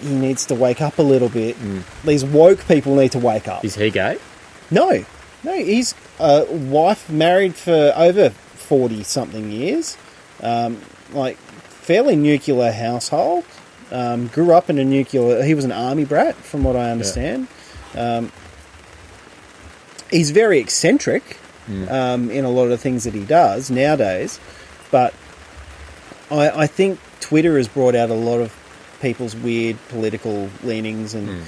he 0.01 0.15
needs 0.15 0.47
to 0.47 0.55
wake 0.55 0.81
up 0.81 0.99
a 0.99 1.03
little 1.03 1.29
bit. 1.29 1.57
These 2.05 2.25
woke 2.25 2.67
people 2.67 2.97
need 2.97 3.13
to 3.13 3.19
wake 3.19 3.47
up. 3.49 3.65
Is 3.65 3.77
he 3.77 3.91
gay? 3.91 4.19
No, 4.71 5.05
no, 5.45 5.55
he's 5.55 5.95
a 6.19 6.45
wife 6.47 7.09
married 7.09 7.55
for 7.55 7.93
over 7.97 8.31
forty 8.31 9.05
something 9.05 9.51
years. 9.51 9.97
Um, 10.43 10.81
like 11.13 11.37
fairly 11.37 12.17
nuclear 12.17 12.73
household. 12.73 13.45
Um, 13.93 14.29
grew 14.29 14.55
up 14.55 14.71
in 14.71 14.79
a 14.79 14.85
nuclear. 14.85 15.43
He 15.45 15.55
was 15.55 15.65
an 15.67 15.73
army 15.73 16.05
brat, 16.07 16.35
from 16.35 16.65
what 16.65 16.77
I 16.77 16.91
understand. 16.91 17.47
Um, 17.95 18.33
he's 20.11 20.31
very 20.31 20.59
eccentric 20.61 21.39
um, 21.91 22.31
in 22.31 22.45
a 22.45 22.51
lot 22.51 22.65
of 22.65 22.71
the 22.71 22.79
things 22.79 23.05
that 23.05 23.15
he 23.15 23.25
does 23.25 23.71
nowadays, 23.71 24.41
but 24.91 25.13
I, 26.31 26.63
I 26.63 26.67
think 26.67 26.99
Twitter 27.21 27.57
has 27.59 27.69
brought 27.69 27.95
out 27.95 28.09
a 28.11 28.15
lot 28.15 28.41
of 28.41 28.53
people's 29.01 29.37
weird 29.37 29.77
political 29.89 30.49
leanings 30.65 31.15
and 31.15 31.45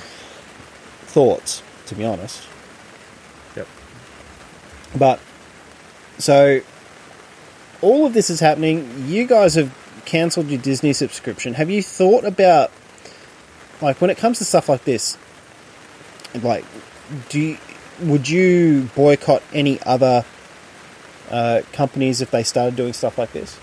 thoughts. 1.07 1.63
To 1.87 1.95
be 1.95 2.05
honest, 2.05 2.43
Yep. 3.57 3.67
but 4.99 5.21
so 6.19 6.61
all 7.83 8.07
of 8.07 8.15
this 8.15 8.31
is 8.31 8.41
happening. 8.41 9.05
You 9.07 9.27
guys 9.27 9.55
have 9.57 9.71
cancelled 10.15 10.47
your 10.47 10.61
Disney 10.61 10.93
subscription. 10.93 11.55
Have 11.55 11.71
you 11.71 11.83
thought 11.83 12.25
about 12.25 12.71
like 13.83 14.01
when 14.01 14.11
it 14.11 14.17
comes 14.17 14.39
to 14.39 14.45
stuff 14.45 14.69
like 14.69 14.85
this? 14.85 15.19
Like, 16.41 16.65
do 17.31 17.41
you, 17.41 17.59
would 18.01 18.29
you 18.29 18.89
boycott 18.95 19.43
any 19.53 19.83
other 19.83 20.25
uh, 21.33 21.63
companies 21.73 22.21
if 22.21 22.31
they 22.31 22.45
started 22.45 22.77
doing 22.77 22.93
stuff 22.93 23.19
like 23.19 23.33
this? 23.33 23.59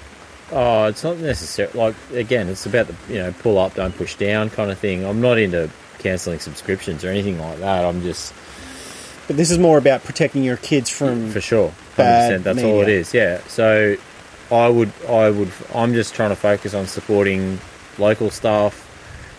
Oh, 0.51 0.87
it's 0.87 1.05
not 1.05 1.19
necessary. 1.19 1.71
Like 1.73 1.95
again, 2.13 2.49
it's 2.49 2.65
about 2.65 2.87
the 2.87 2.95
you 3.07 3.19
know 3.19 3.31
pull 3.39 3.57
up, 3.57 3.75
don't 3.75 3.95
push 3.95 4.15
down 4.15 4.49
kind 4.49 4.69
of 4.71 4.77
thing. 4.77 5.05
I'm 5.05 5.21
not 5.21 5.37
into 5.37 5.69
cancelling 5.99 6.39
subscriptions 6.39 7.05
or 7.05 7.09
anything 7.09 7.39
like 7.39 7.59
that. 7.59 7.85
I'm 7.85 8.01
just 8.01 8.33
But 9.27 9.37
this 9.37 9.51
is 9.51 9.57
more 9.57 9.77
about 9.77 10.03
protecting 10.03 10.43
your 10.43 10.57
kids 10.57 10.89
from. 10.89 11.31
for 11.31 11.39
sure, 11.39 11.71
hundred 11.95 12.11
percent. 12.11 12.43
That's 12.43 12.63
all 12.63 12.81
it 12.81 12.89
is. 12.89 13.13
Yeah. 13.13 13.39
So 13.47 13.95
I 14.51 14.67
would, 14.67 14.91
I 15.07 15.29
would, 15.29 15.51
I'm 15.73 15.93
just 15.93 16.13
trying 16.13 16.29
to 16.29 16.35
focus 16.35 16.73
on 16.73 16.85
supporting 16.85 17.59
local 17.97 18.29
staff, 18.29 18.87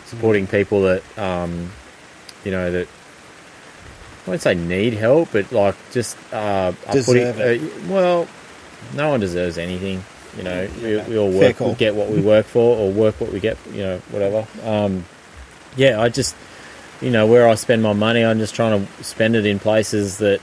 supporting 0.07 0.46
people 0.46 0.83
that, 0.83 1.18
um, 1.18 1.70
you 2.44 2.51
know, 2.51 2.70
that 2.72 2.88
I 4.27 4.31
won't 4.31 4.40
say 4.40 4.55
need 4.55 4.94
help, 4.94 5.31
but 5.33 5.53
like 5.53 5.75
just 5.90 6.16
uh, 6.33 6.72
Deserve 6.90 7.37
putting, 7.37 7.61
uh, 7.61 7.90
well, 7.92 8.29
no 8.94 9.11
one 9.11 9.20
deserves 9.20 9.59
anything. 9.59 10.03
You 10.37 10.44
know, 10.44 10.68
we, 10.83 10.96
we 11.03 11.18
all 11.18 11.31
work, 11.31 11.61
we 11.61 11.75
get 11.75 11.94
what 11.94 12.09
we 12.09 12.20
work 12.20 12.46
for, 12.46 12.77
or 12.79 12.90
work 12.90 13.20
what 13.20 13.33
we 13.33 13.40
get. 13.40 13.59
You 13.72 13.83
know, 13.83 13.98
whatever. 14.11 14.46
Um, 14.64 15.05
yeah, 15.77 16.01
I 16.01 16.09
just, 16.09 16.35
you 17.03 17.11
know, 17.11 17.27
where 17.27 17.46
I 17.48 17.55
spend 17.55 17.83
my 17.83 17.92
money, 17.92 18.25
I'm 18.25 18.38
just 18.38 18.55
trying 18.55 18.87
to 18.87 19.05
spend 19.05 19.37
it 19.37 19.44
in 19.44 19.59
places 19.59 20.18
that 20.18 20.40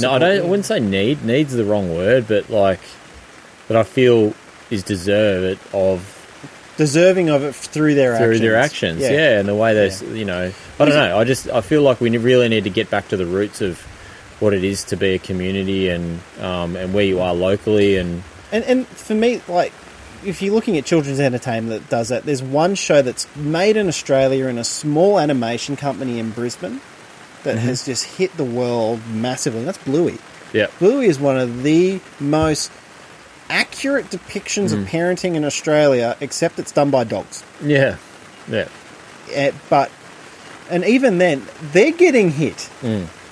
no, 0.00 0.12
I 0.12 0.18
don't. 0.18 0.38
I 0.38 0.48
wouldn't 0.48 0.66
say 0.66 0.80
need. 0.80 1.24
Needs 1.24 1.52
the 1.52 1.64
wrong 1.64 1.94
word, 1.94 2.26
but 2.28 2.50
like, 2.50 2.80
but 3.68 3.76
I 3.76 3.82
feel 3.82 4.34
is 4.70 4.82
deserved 4.82 5.60
of 5.72 6.10
deserving 6.76 7.28
of 7.28 7.42
it 7.44 7.54
through 7.54 7.94
their 7.94 8.16
through 8.16 8.26
actions. 8.32 8.40
their 8.40 8.56
actions. 8.56 9.00
Yeah. 9.00 9.38
and 9.38 9.48
the 9.48 9.54
way 9.54 9.74
they, 9.74 9.88
Yeah. 9.90 10.14
you 10.14 10.24
know, 10.24 10.52
I 10.80 10.84
don't 10.84 10.94
know. 10.94 11.18
I 11.18 11.24
just 11.24 11.48
I 11.48 11.60
feel 11.60 11.82
like 11.82 12.00
we 12.00 12.16
really 12.18 12.48
need 12.48 12.64
to 12.64 12.70
get 12.70 12.90
back 12.90 13.08
to 13.08 13.16
the 13.16 13.26
roots 13.26 13.60
of 13.60 13.80
what 14.40 14.52
it 14.52 14.64
is 14.64 14.84
to 14.84 14.96
be 14.96 15.14
a 15.14 15.18
community 15.18 15.88
and 15.88 16.20
um, 16.40 16.76
and 16.76 16.92
where 16.92 17.04
you 17.04 17.20
are 17.20 17.34
locally 17.34 17.96
and 17.96 18.22
And 18.52 18.64
and 18.64 18.86
for 18.86 19.14
me, 19.14 19.40
like, 19.48 19.72
if 20.24 20.42
you're 20.42 20.54
looking 20.54 20.76
at 20.78 20.84
children's 20.84 21.20
entertainment 21.20 21.82
that 21.82 21.90
does 21.90 22.08
that, 22.08 22.24
there's 22.24 22.42
one 22.42 22.74
show 22.74 23.02
that's 23.02 23.26
made 23.36 23.76
in 23.76 23.86
Australia 23.88 24.46
in 24.46 24.58
a 24.58 24.64
small 24.64 25.18
animation 25.20 25.76
company 25.76 26.18
in 26.18 26.30
Brisbane 26.30 26.80
that 27.44 27.56
Mm-hmm. 27.56 27.66
has 27.66 27.84
just 27.86 28.04
hit 28.04 28.36
the 28.36 28.44
world 28.44 29.00
massively. 29.08 29.60
and 29.60 29.68
That's 29.68 29.78
Bluey. 29.78 30.18
yeah, 30.52 30.66
Bluey 30.78 31.06
is 31.06 31.18
one 31.18 31.38
of 31.38 31.62
the 31.62 32.00
most 32.20 32.70
accurate 33.50 34.06
depictions 34.10 34.70
Mm. 34.70 34.82
of 34.82 34.88
parenting 34.88 35.34
in 35.34 35.44
Australia, 35.44 36.16
except 36.20 36.58
it's 36.58 36.72
done 36.72 36.90
by 36.90 37.04
dogs. 37.04 37.42
yeah, 37.62 37.96
yeah. 38.48 38.68
Eh, 39.32 39.52
but 39.70 39.90
and 40.70 40.84
even 40.84 41.18
then, 41.18 41.46
they're 41.72 41.92
getting 41.92 42.30
hit 42.30 42.68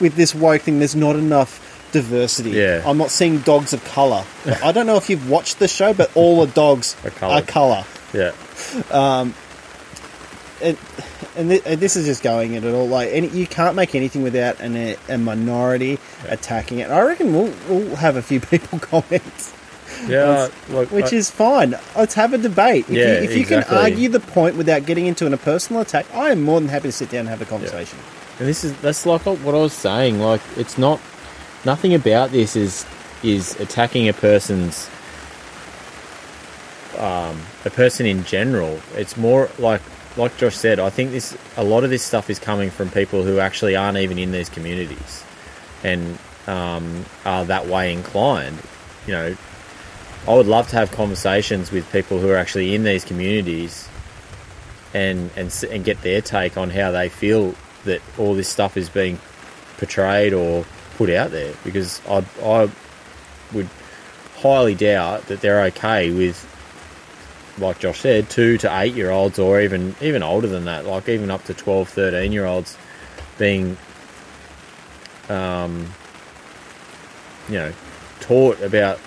with 0.01 0.15
this 0.17 0.35
woke 0.35 0.63
thing. 0.63 0.79
There's 0.79 0.95
not 0.97 1.17
enough 1.17 1.59
diversity. 1.93 2.51
Yeah. 2.51 2.83
I'm 2.87 2.97
not 2.99 3.11
seeing 3.11 3.39
dogs 3.39 3.73
of 3.73 3.83
color. 3.85 4.25
I 4.63 4.73
don't 4.73 4.87
know 4.87 4.97
if 4.97 5.09
you've 5.11 5.29
watched 5.31 5.59
the 5.59 5.69
show, 5.69 5.93
but 5.95 6.11
all 6.15 6.45
the 6.45 6.53
dogs 6.53 6.95
Are 7.05 7.11
coloured. 7.11 7.43
are 7.43 7.47
color. 7.47 7.85
Yeah, 8.13 8.33
And 11.37 11.51
and 11.51 11.81
this 11.81 11.97
is 11.97 12.05
just 12.07 12.23
going 12.23 12.57
at 12.57 12.65
it 12.65 12.75
all. 12.75 12.87
Like, 12.87 13.09
any, 13.11 13.29
you 13.29 13.47
can't 13.47 13.75
make 13.75 13.95
anything 13.95 14.23
without 14.23 14.61
an, 14.61 14.77
a, 14.77 14.97
a 15.09 15.17
minority 15.19 15.99
attacking 16.29 16.81
it. 16.81 16.91
I 16.91 17.01
reckon 17.03 17.33
we'll, 17.33 17.53
we'll 17.69 17.97
have 17.97 18.17
a 18.17 18.23
few 18.23 18.39
people 18.53 18.79
comment, 18.79 19.53
yeah. 20.07 20.49
Look, 20.69 20.91
which 20.91 21.13
I- 21.13 21.17
is 21.17 21.31
fine. 21.31 21.75
Let's 21.97 22.15
have 22.15 22.33
a 22.35 22.39
debate. 22.39 22.87
If 22.89 22.91
Yeah, 22.91 23.07
you, 23.19 23.25
if 23.25 23.35
you 23.35 23.41
exactly. 23.41 23.75
can 23.77 23.85
argue 23.85 24.09
the 24.09 24.21
point 24.21 24.57
without 24.57 24.85
getting 24.85 25.07
into 25.07 25.27
an, 25.27 25.33
a 25.33 25.39
personal 25.39 25.81
attack, 25.83 26.07
I 26.15 26.31
am 26.33 26.43
more 26.43 26.61
than 26.61 26.69
happy 26.69 26.89
to 26.89 26.93
sit 26.93 27.11
down 27.11 27.21
and 27.21 27.29
have 27.31 27.41
a 27.41 27.47
conversation. 27.47 27.99
And 28.39 28.49
this 28.49 28.65
is 28.65 28.75
that's 28.81 29.07
like 29.07 29.23
what 29.25 29.55
I 29.55 29.59
was 29.59 29.73
saying. 29.73 30.19
Like 30.21 30.41
it's 30.57 30.77
not 30.77 31.01
nothing 31.65 31.95
about 31.95 32.31
this 32.31 32.57
is 32.57 32.85
is 33.23 33.59
attacking 33.61 34.09
a 34.09 34.13
person's 34.13 34.89
um, 36.99 37.41
a 37.65 37.71
person 37.71 38.07
in 38.07 38.25
general. 38.25 38.81
It's 38.95 39.17
more 39.17 39.49
like 39.59 39.81
like 40.17 40.37
Josh 40.37 40.57
said. 40.57 40.79
I 40.79 40.91
think 40.91 41.11
this 41.11 41.37
a 41.57 41.65
lot 41.65 41.85
of 41.85 41.91
this 41.91 42.03
stuff 42.03 42.31
is 42.31 42.39
coming 42.39 42.71
from 42.71 42.91
people 42.91 43.23
who 43.23 43.39
actually 43.39 43.77
aren't 43.77 43.99
even 43.99 44.19
in 44.19 44.33
these 44.33 44.49
communities 44.49 45.25
and 45.83 46.19
um, 46.47 47.05
are 47.25 47.45
that 47.45 47.67
way 47.67 47.93
inclined. 47.93 48.59
You 49.07 49.13
know, 49.13 49.37
I 50.29 50.35
would 50.35 50.47
love 50.47 50.69
to 50.69 50.77
have 50.77 50.91
conversations 50.93 51.71
with 51.71 51.91
people 51.93 52.19
who 52.19 52.31
are 52.31 52.37
actually 52.37 52.75
in 52.75 52.85
these 52.85 53.05
communities 53.05 53.89
and 54.95 55.31
and 55.37 55.65
and 55.71 55.85
get 55.85 56.03
their 56.03 56.21
take 56.21 56.57
on 56.57 56.71
how 56.71 56.91
they 56.91 57.09
feel 57.09 57.55
that 57.85 58.01
all 58.19 58.35
this 58.35 58.49
stuff 58.49 58.77
is 58.77 58.89
being 58.89 59.19
portrayed 59.79 60.33
or 60.33 60.65
put 60.97 61.11
out 61.11 61.31
there 61.31 61.55
because 61.65 62.01
I 62.09 62.25
I 62.45 62.71
would 63.53 63.69
highly 64.37 64.75
doubt 64.75 65.27
that 65.27 65.41
they're 65.41 65.63
okay 65.67 66.11
with 66.11 66.49
like 67.59 67.79
Josh 67.79 68.01
said 68.01 68.31
2 68.31 68.59
to 68.59 68.81
8 68.81 68.95
year 68.95 69.11
olds 69.11 69.39
or 69.39 69.61
even 69.61 69.95
even 70.01 70.23
older 70.23 70.47
than 70.49 70.65
that 70.65 70.87
like 70.87 71.09
even 71.09 71.31
up 71.31 71.45
to 71.45 71.55
12 71.55 71.89
13 71.89 72.33
year 72.33 72.47
olds 72.47 72.77
being 73.39 73.77
um 75.29 75.87
you 77.49 77.55
know 77.57 77.73
taught 78.21 78.61
about 78.63 78.99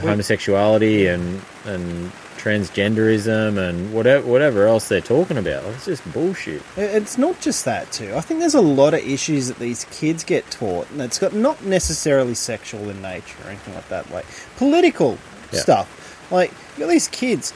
homosexuality 0.00 1.06
and 1.06 1.40
and 1.64 2.12
transgenderism 2.36 3.58
and 3.58 3.92
whatever 3.92 4.24
whatever 4.26 4.66
else 4.66 4.88
they're 4.88 5.00
talking 5.00 5.36
about. 5.38 5.64
It's 5.74 5.86
just 5.86 6.12
bullshit. 6.12 6.62
It's 6.76 7.18
not 7.18 7.40
just 7.40 7.64
that 7.64 7.90
too. 7.90 8.14
I 8.14 8.20
think 8.20 8.38
there's 8.40 8.54
a 8.54 8.60
lot 8.60 8.94
of 8.94 9.00
issues 9.00 9.48
that 9.48 9.58
these 9.58 9.84
kids 9.86 10.22
get 10.22 10.48
taught, 10.50 10.88
and 10.90 11.00
it's 11.02 11.18
got 11.18 11.34
not 11.34 11.64
necessarily 11.64 12.34
sexual 12.34 12.88
in 12.90 13.02
nature 13.02 13.36
or 13.44 13.48
anything 13.50 13.74
like 13.74 13.88
that. 13.88 14.10
Like 14.12 14.26
political 14.56 15.18
Yeah. 15.52 15.60
stuff. 15.60 15.97
Like 16.30 16.50
you 16.76 16.84
got 16.84 16.90
these 16.90 17.08
kids, 17.08 17.52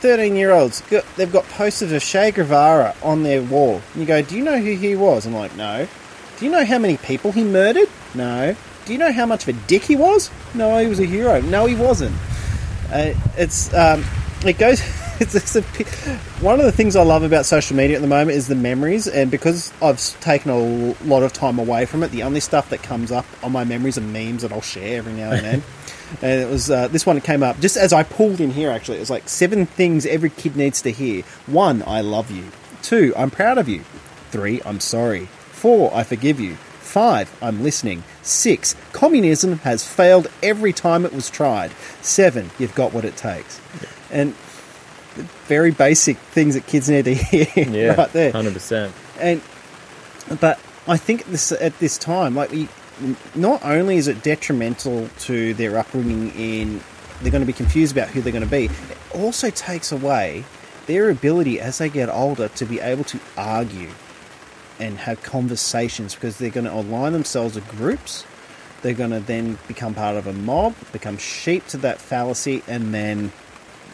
thirteen 0.00 0.36
year 0.36 0.50
olds. 0.52 0.82
They've 1.16 1.32
got 1.32 1.44
posters 1.44 1.92
of 1.92 2.02
Che 2.02 2.32
Guevara 2.32 2.94
on 3.02 3.22
their 3.22 3.42
wall. 3.42 3.80
And 3.92 4.02
you 4.02 4.06
go, 4.06 4.22
"Do 4.22 4.36
you 4.36 4.44
know 4.44 4.58
who 4.58 4.72
he 4.72 4.96
was?" 4.96 5.26
I'm 5.26 5.34
like, 5.34 5.56
"No." 5.56 5.86
Do 6.38 6.46
you 6.46 6.50
know 6.50 6.64
how 6.64 6.78
many 6.78 6.96
people 6.96 7.30
he 7.30 7.44
murdered? 7.44 7.88
No. 8.14 8.56
Do 8.84 8.92
you 8.92 8.98
know 8.98 9.12
how 9.12 9.26
much 9.26 9.46
of 9.46 9.56
a 9.56 9.66
dick 9.68 9.82
he 9.82 9.94
was? 9.94 10.30
No, 10.54 10.76
he 10.78 10.88
was 10.88 10.98
a 10.98 11.04
hero. 11.04 11.40
No, 11.40 11.66
he 11.66 11.76
wasn't. 11.76 12.16
Uh, 12.92 13.14
it's 13.36 13.72
um, 13.74 14.04
it 14.44 14.58
goes. 14.58 14.82
It's, 15.20 15.36
it's 15.36 15.54
a, 15.54 15.62
one 16.42 16.58
of 16.58 16.64
the 16.64 16.72
things 16.72 16.96
I 16.96 17.04
love 17.04 17.22
about 17.22 17.46
social 17.46 17.76
media 17.76 17.94
at 17.94 18.02
the 18.02 18.08
moment 18.08 18.36
is 18.36 18.48
the 18.48 18.56
memories, 18.56 19.06
and 19.06 19.30
because 19.30 19.72
I've 19.80 20.00
taken 20.20 20.50
a 20.50 20.94
lot 21.06 21.22
of 21.22 21.32
time 21.32 21.60
away 21.60 21.86
from 21.86 22.02
it, 22.02 22.10
the 22.10 22.24
only 22.24 22.40
stuff 22.40 22.70
that 22.70 22.82
comes 22.82 23.12
up 23.12 23.24
on 23.40 23.52
my 23.52 23.62
memories 23.62 23.96
are 23.96 24.00
memes 24.00 24.42
that 24.42 24.50
I'll 24.50 24.62
share 24.62 24.98
every 24.98 25.12
now 25.12 25.30
and 25.30 25.44
then. 25.44 25.62
and 26.20 26.40
it 26.40 26.48
was 26.50 26.70
uh, 26.70 26.88
this 26.88 27.06
one 27.06 27.16
that 27.16 27.24
came 27.24 27.42
up 27.42 27.58
just 27.60 27.76
as 27.76 27.92
I 27.92 28.02
pulled 28.02 28.40
in 28.40 28.50
here. 28.50 28.70
Actually, 28.70 28.98
it 28.98 29.00
was 29.00 29.10
like 29.10 29.28
seven 29.28 29.66
things 29.66 30.04
every 30.06 30.30
kid 30.30 30.56
needs 30.56 30.82
to 30.82 30.90
hear. 30.90 31.22
One, 31.46 31.82
I 31.86 32.00
love 32.00 32.30
you. 32.30 32.44
Two, 32.82 33.12
I'm 33.16 33.30
proud 33.30 33.58
of 33.58 33.68
you. 33.68 33.80
Three, 34.30 34.60
I'm 34.64 34.80
sorry. 34.80 35.26
Four, 35.26 35.94
I 35.94 36.02
forgive 36.02 36.40
you. 36.40 36.56
Five, 36.56 37.34
I'm 37.40 37.62
listening. 37.62 38.02
Six, 38.22 38.74
communism 38.92 39.58
has 39.60 39.86
failed 39.86 40.26
every 40.42 40.72
time 40.72 41.04
it 41.06 41.12
was 41.12 41.30
tried. 41.30 41.70
Seven, 42.02 42.50
you've 42.58 42.74
got 42.74 42.92
what 42.92 43.04
it 43.04 43.16
takes. 43.16 43.60
And 44.10 44.34
very 45.46 45.70
basic 45.70 46.16
things 46.16 46.54
that 46.54 46.66
kids 46.66 46.88
need 46.90 47.04
to 47.06 47.14
hear 47.16 47.46
Yeah, 47.56 47.94
right 47.94 48.12
there. 48.12 48.32
hundred 48.32 48.54
percent. 48.54 48.92
And 49.20 49.40
but 50.40 50.58
I 50.86 50.96
think 50.96 51.24
this 51.26 51.52
at 51.52 51.78
this 51.78 51.96
time, 51.98 52.34
like 52.34 52.50
we, 52.50 52.68
not 53.34 53.64
only 53.64 53.96
is 53.96 54.08
it 54.08 54.22
detrimental 54.22 55.08
to 55.20 55.54
their 55.54 55.78
upbringing 55.78 56.30
in 56.36 56.80
they're 57.22 57.30
going 57.30 57.42
to 57.42 57.46
be 57.46 57.52
confused 57.52 57.96
about 57.96 58.08
who 58.08 58.20
they're 58.20 58.32
going 58.32 58.44
to 58.44 58.50
be. 58.50 58.64
It 58.64 58.98
also 59.14 59.50
takes 59.50 59.92
away 59.92 60.44
their 60.86 61.08
ability 61.08 61.60
as 61.60 61.78
they 61.78 61.88
get 61.88 62.08
older 62.08 62.48
to 62.48 62.64
be 62.64 62.80
able 62.80 63.04
to 63.04 63.20
argue 63.36 63.90
and 64.80 64.98
have 64.98 65.22
conversations 65.22 66.14
because 66.14 66.38
they're 66.38 66.50
going 66.50 66.66
to 66.66 66.74
align 66.74 67.12
themselves 67.12 67.54
with 67.54 67.68
groups. 67.68 68.26
They're 68.82 68.94
going 68.94 69.10
to 69.10 69.20
then 69.20 69.58
become 69.68 69.94
part 69.94 70.16
of 70.16 70.26
a 70.26 70.32
mob, 70.32 70.74
become 70.90 71.16
sheep 71.18 71.66
to 71.68 71.76
that 71.78 72.00
fallacy, 72.00 72.64
and 72.66 72.92
then 72.92 73.30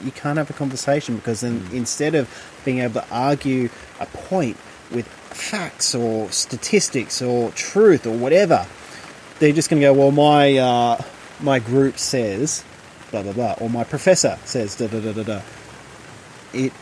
you 0.02 0.10
can't 0.12 0.38
have 0.38 0.48
a 0.48 0.54
conversation 0.54 1.16
because 1.16 1.42
then 1.42 1.60
mm. 1.60 1.74
instead 1.74 2.14
of 2.14 2.28
being 2.64 2.78
able 2.78 3.02
to 3.02 3.10
argue 3.10 3.68
a 4.00 4.06
point 4.06 4.56
with 4.90 5.06
facts 5.06 5.94
or 5.94 6.30
statistics 6.30 7.20
or 7.20 7.50
truth 7.50 8.06
or 8.06 8.16
whatever, 8.16 8.66
they're 9.38 9.52
just 9.52 9.70
going 9.70 9.80
to 9.80 9.86
go, 9.86 9.92
well, 9.92 10.10
my 10.10 10.56
uh, 10.56 11.02
my 11.40 11.58
group 11.58 11.98
says 11.98 12.64
blah 13.10 13.22
blah 13.22 13.32
blah, 13.32 13.54
or 13.60 13.70
my 13.70 13.84
professor 13.84 14.38
says 14.44 14.74
da 14.76 14.86
da 14.88 15.00
da 15.00 15.12
da 15.12 15.22
da. 15.22 15.40
It 16.52 16.72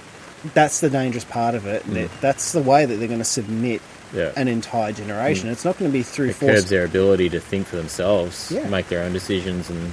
that's 0.54 0.80
the 0.80 0.90
dangerous 0.90 1.24
part 1.24 1.54
of 1.54 1.66
it. 1.66 1.84
That- 1.86 2.10
mm. 2.10 2.20
That's 2.20 2.52
the 2.52 2.62
way 2.62 2.86
that 2.86 2.94
they're 2.96 3.08
going 3.08 3.18
to 3.20 3.24
submit 3.24 3.82
Yeah. 4.14 4.30
an 4.36 4.46
entire 4.48 4.92
generation. 4.92 5.48
Mm. 5.48 5.52
It's 5.52 5.64
not 5.64 5.76
going 5.78 5.90
to 5.90 5.92
be 5.92 6.02
through 6.04 6.28
It 6.30 6.36
force. 6.36 6.52
curbs 6.54 6.70
their 6.70 6.84
ability 6.84 7.28
to 7.30 7.40
think 7.40 7.66
for 7.66 7.76
themselves, 7.76 8.50
Yeah. 8.52 8.68
make 8.68 8.88
their 8.88 9.02
own 9.02 9.12
decisions, 9.12 9.68
and 9.70 9.92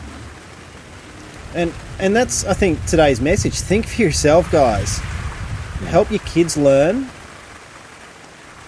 And 1.56 1.74
and 2.00 2.16
that's 2.16 2.46
I 2.46 2.54
think 2.54 2.84
today's 2.86 3.20
message. 3.22 3.56
Think 3.60 3.88
for 3.88 4.02
yourself, 4.02 4.52
guys. 4.52 5.00
Mm. 5.00 5.88
Help 5.88 6.10
your 6.12 6.20
kids 6.22 6.56
learn. 6.58 7.10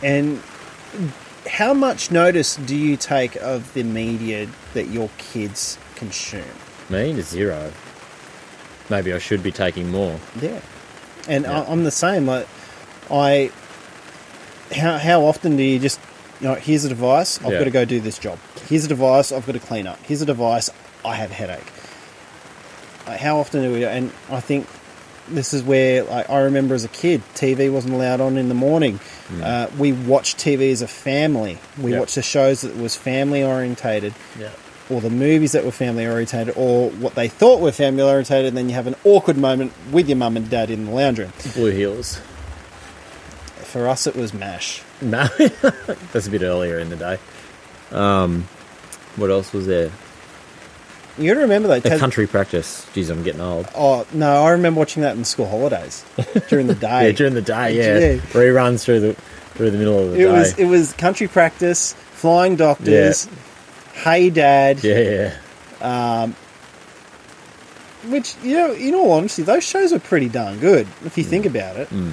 And 0.03 0.39
how 1.47 1.73
much 1.73 2.11
notice 2.11 2.55
do 2.57 2.75
you 2.75 2.97
take 2.97 3.35
of 3.37 3.73
the 3.73 3.83
media 3.83 4.47
that 4.73 4.87
your 4.87 5.09
kids 5.17 5.77
consume? 5.95 6.43
me 6.89 7.13
to 7.13 7.21
zero. 7.23 7.71
Maybe 8.89 9.11
I 9.13 9.17
should 9.17 9.41
be 9.41 9.51
taking 9.51 9.89
more. 9.89 10.19
Yeah. 10.39 10.59
And 11.27 11.45
Yeah. 11.45 11.61
I, 11.61 11.71
I'm 11.71 11.83
the 11.83 11.91
same. 11.91 12.27
Like 12.27 12.47
I 13.09 13.51
how 14.75 14.97
how 14.97 15.25
often 15.25 15.57
do 15.57 15.63
you 15.63 15.79
just 15.79 15.99
you 16.41 16.47
know, 16.49 16.55
here's 16.55 16.83
a 16.83 16.89
device, 16.89 17.39
I've 17.43 17.51
Yeah. 17.53 17.59
got 17.59 17.63
to 17.63 17.71
go 17.71 17.85
do 17.85 17.99
this 18.01 18.19
job. 18.19 18.37
Here's 18.67 18.83
a 18.85 18.89
device, 18.89 19.31
I've 19.31 19.45
got 19.45 19.53
to 19.53 19.59
clean 19.59 19.87
up. 19.87 19.97
Here's 20.03 20.21
a 20.21 20.25
device, 20.25 20.69
I 21.05 21.15
have 21.15 21.31
a 21.31 21.33
headache. 21.33 21.63
Like, 23.07 23.19
how 23.19 23.37
often 23.39 23.61
do 23.63 23.71
we 23.71 23.85
and 23.85 24.11
I 24.29 24.41
think 24.41 24.67
this 25.27 25.53
is 25.53 25.63
where 25.63 26.03
like 26.03 26.29
I 26.29 26.41
remember 26.41 26.75
as 26.75 26.83
a 26.83 26.89
kid, 26.89 27.21
TV 27.35 27.71
wasn't 27.71 27.93
allowed 27.93 28.21
on 28.21 28.37
in 28.37 28.47
the 28.49 28.55
morning. 28.55 28.99
Uh, 29.41 29.67
we 29.77 29.91
watched 29.91 30.37
TV 30.37 30.71
as 30.71 30.81
a 30.81 30.87
family. 30.87 31.57
We 31.79 31.93
Yeah. 31.93 31.99
watched 31.99 32.15
the 32.15 32.21
shows 32.21 32.61
that 32.61 32.75
was 32.77 32.95
family 32.95 33.43
orientated 33.43 34.13
Yeah. 34.39 34.49
or 34.89 35.01
the 35.01 35.09
movies 35.09 35.53
that 35.53 35.65
were 35.65 35.71
family 35.71 36.05
orientated, 36.05 36.53
or 36.55 36.89
what 36.91 37.15
they 37.15 37.27
thought 37.27 37.59
were 37.59 37.71
family 37.71 38.03
orientated, 38.03 38.47
and 38.49 38.57
then 38.57 38.69
you 38.69 38.75
have 38.75 38.85
an 38.87 38.95
awkward 39.03 39.37
moment 39.37 39.71
with 39.91 40.07
your 40.07 40.17
mum 40.17 40.37
and 40.37 40.47
dad 40.49 40.69
in 40.69 40.85
the 40.85 40.91
lounge 40.91 41.17
room. 41.19 41.33
Blue 41.55 41.71
Heelers. 41.73 42.19
For 43.63 43.87
us, 43.89 44.05
it 44.07 44.15
was 44.15 44.33
MASH. 44.33 44.81
No, 45.01 45.27
that's 46.13 46.27
a 46.27 46.29
bit 46.29 46.43
earlier 46.43 46.77
in 46.79 46.89
the 46.89 46.95
day. 46.95 47.17
Um, 47.91 48.47
what 49.15 49.29
else 49.31 49.51
was 49.53 49.65
there? 49.67 49.91
You 51.17 51.29
got 51.29 51.35
to 51.35 51.39
remember 51.41 51.67
though. 51.69 51.75
A 51.75 51.81
Tas- 51.81 51.99
country 51.99 52.27
practice. 52.27 52.85
Jeez, 52.93 53.09
I'm 53.09 53.23
getting 53.23 53.41
old. 53.41 53.67
oh 53.75 54.05
no, 54.13 54.43
I 54.43 54.51
remember 54.51 54.79
watching 54.79 55.03
that 55.03 55.15
in 55.15 55.23
school 55.25 55.47
holidays 55.47 56.03
during 56.49 56.67
the 56.67 56.75
day. 56.89 57.07
Yeah, 57.07 57.11
during 57.13 57.33
the 57.33 57.41
day. 57.41 57.77
Yeah, 57.77 57.99
Yeah. 58.15 58.17
reruns 58.33 58.83
through 58.83 58.99
the 58.99 59.13
through 59.53 59.71
the 59.71 59.77
middle 59.77 59.97
of 59.99 60.11
the 60.11 60.15
it 60.15 60.25
day. 60.25 60.31
was 60.31 60.59
it 60.59 60.65
was 60.65 60.91
country 60.93 61.27
practice, 61.29 61.93
flying 61.93 62.55
doctors, 62.57 63.27
hey 63.93 64.29
dad, 64.29 64.83
yeah, 64.83 65.31
yeah. 65.81 66.21
Um, 66.23 66.35
which 68.07 68.35
you 68.43 68.55
know, 68.57 68.73
in 68.73 68.93
all 68.93 69.11
honesty, 69.13 69.41
those 69.43 69.63
shows 69.65 69.91
are 69.93 69.99
pretty 69.99 70.29
darn 70.29 70.59
good 70.59 70.87
if 71.05 71.17
you 71.17 71.23
Mm. 71.23 71.27
think 71.29 71.45
about 71.45 71.77
it. 71.77 71.89
Mm. 71.89 72.11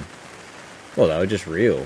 Well, 0.95 1.07
they 1.09 1.17
were 1.17 1.25
just 1.25 1.45
real. 1.47 1.85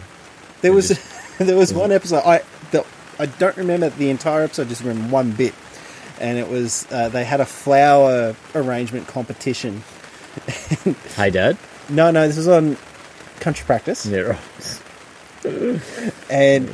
There 0.61 0.71
was 0.73 0.89
just- 0.89 1.01
there 1.39 1.57
was 1.57 1.73
mm. 1.73 1.77
one 1.79 1.91
episode 1.91 2.23
I 2.25 2.41
the, 2.71 2.85
I 3.19 3.25
don't 3.25 3.57
remember 3.57 3.89
the 3.89 4.09
entire 4.09 4.43
episode. 4.43 4.67
I 4.67 4.69
just 4.69 4.83
remember 4.83 5.09
one 5.11 5.31
bit, 5.31 5.53
and 6.19 6.37
it 6.37 6.47
was 6.49 6.85
uh, 6.91 7.09
they 7.09 7.23
had 7.23 7.39
a 7.41 7.45
flower 7.45 8.35
arrangement 8.55 9.07
competition. 9.07 9.83
Hey, 11.15 11.31
Dad. 11.31 11.57
No, 11.89 12.11
no, 12.11 12.27
this 12.27 12.37
was 12.37 12.47
on 12.47 12.77
Country 13.39 13.65
Practice, 13.65 14.05
Yeah, 14.05 14.19
right. 14.19 15.81
and 16.29 16.69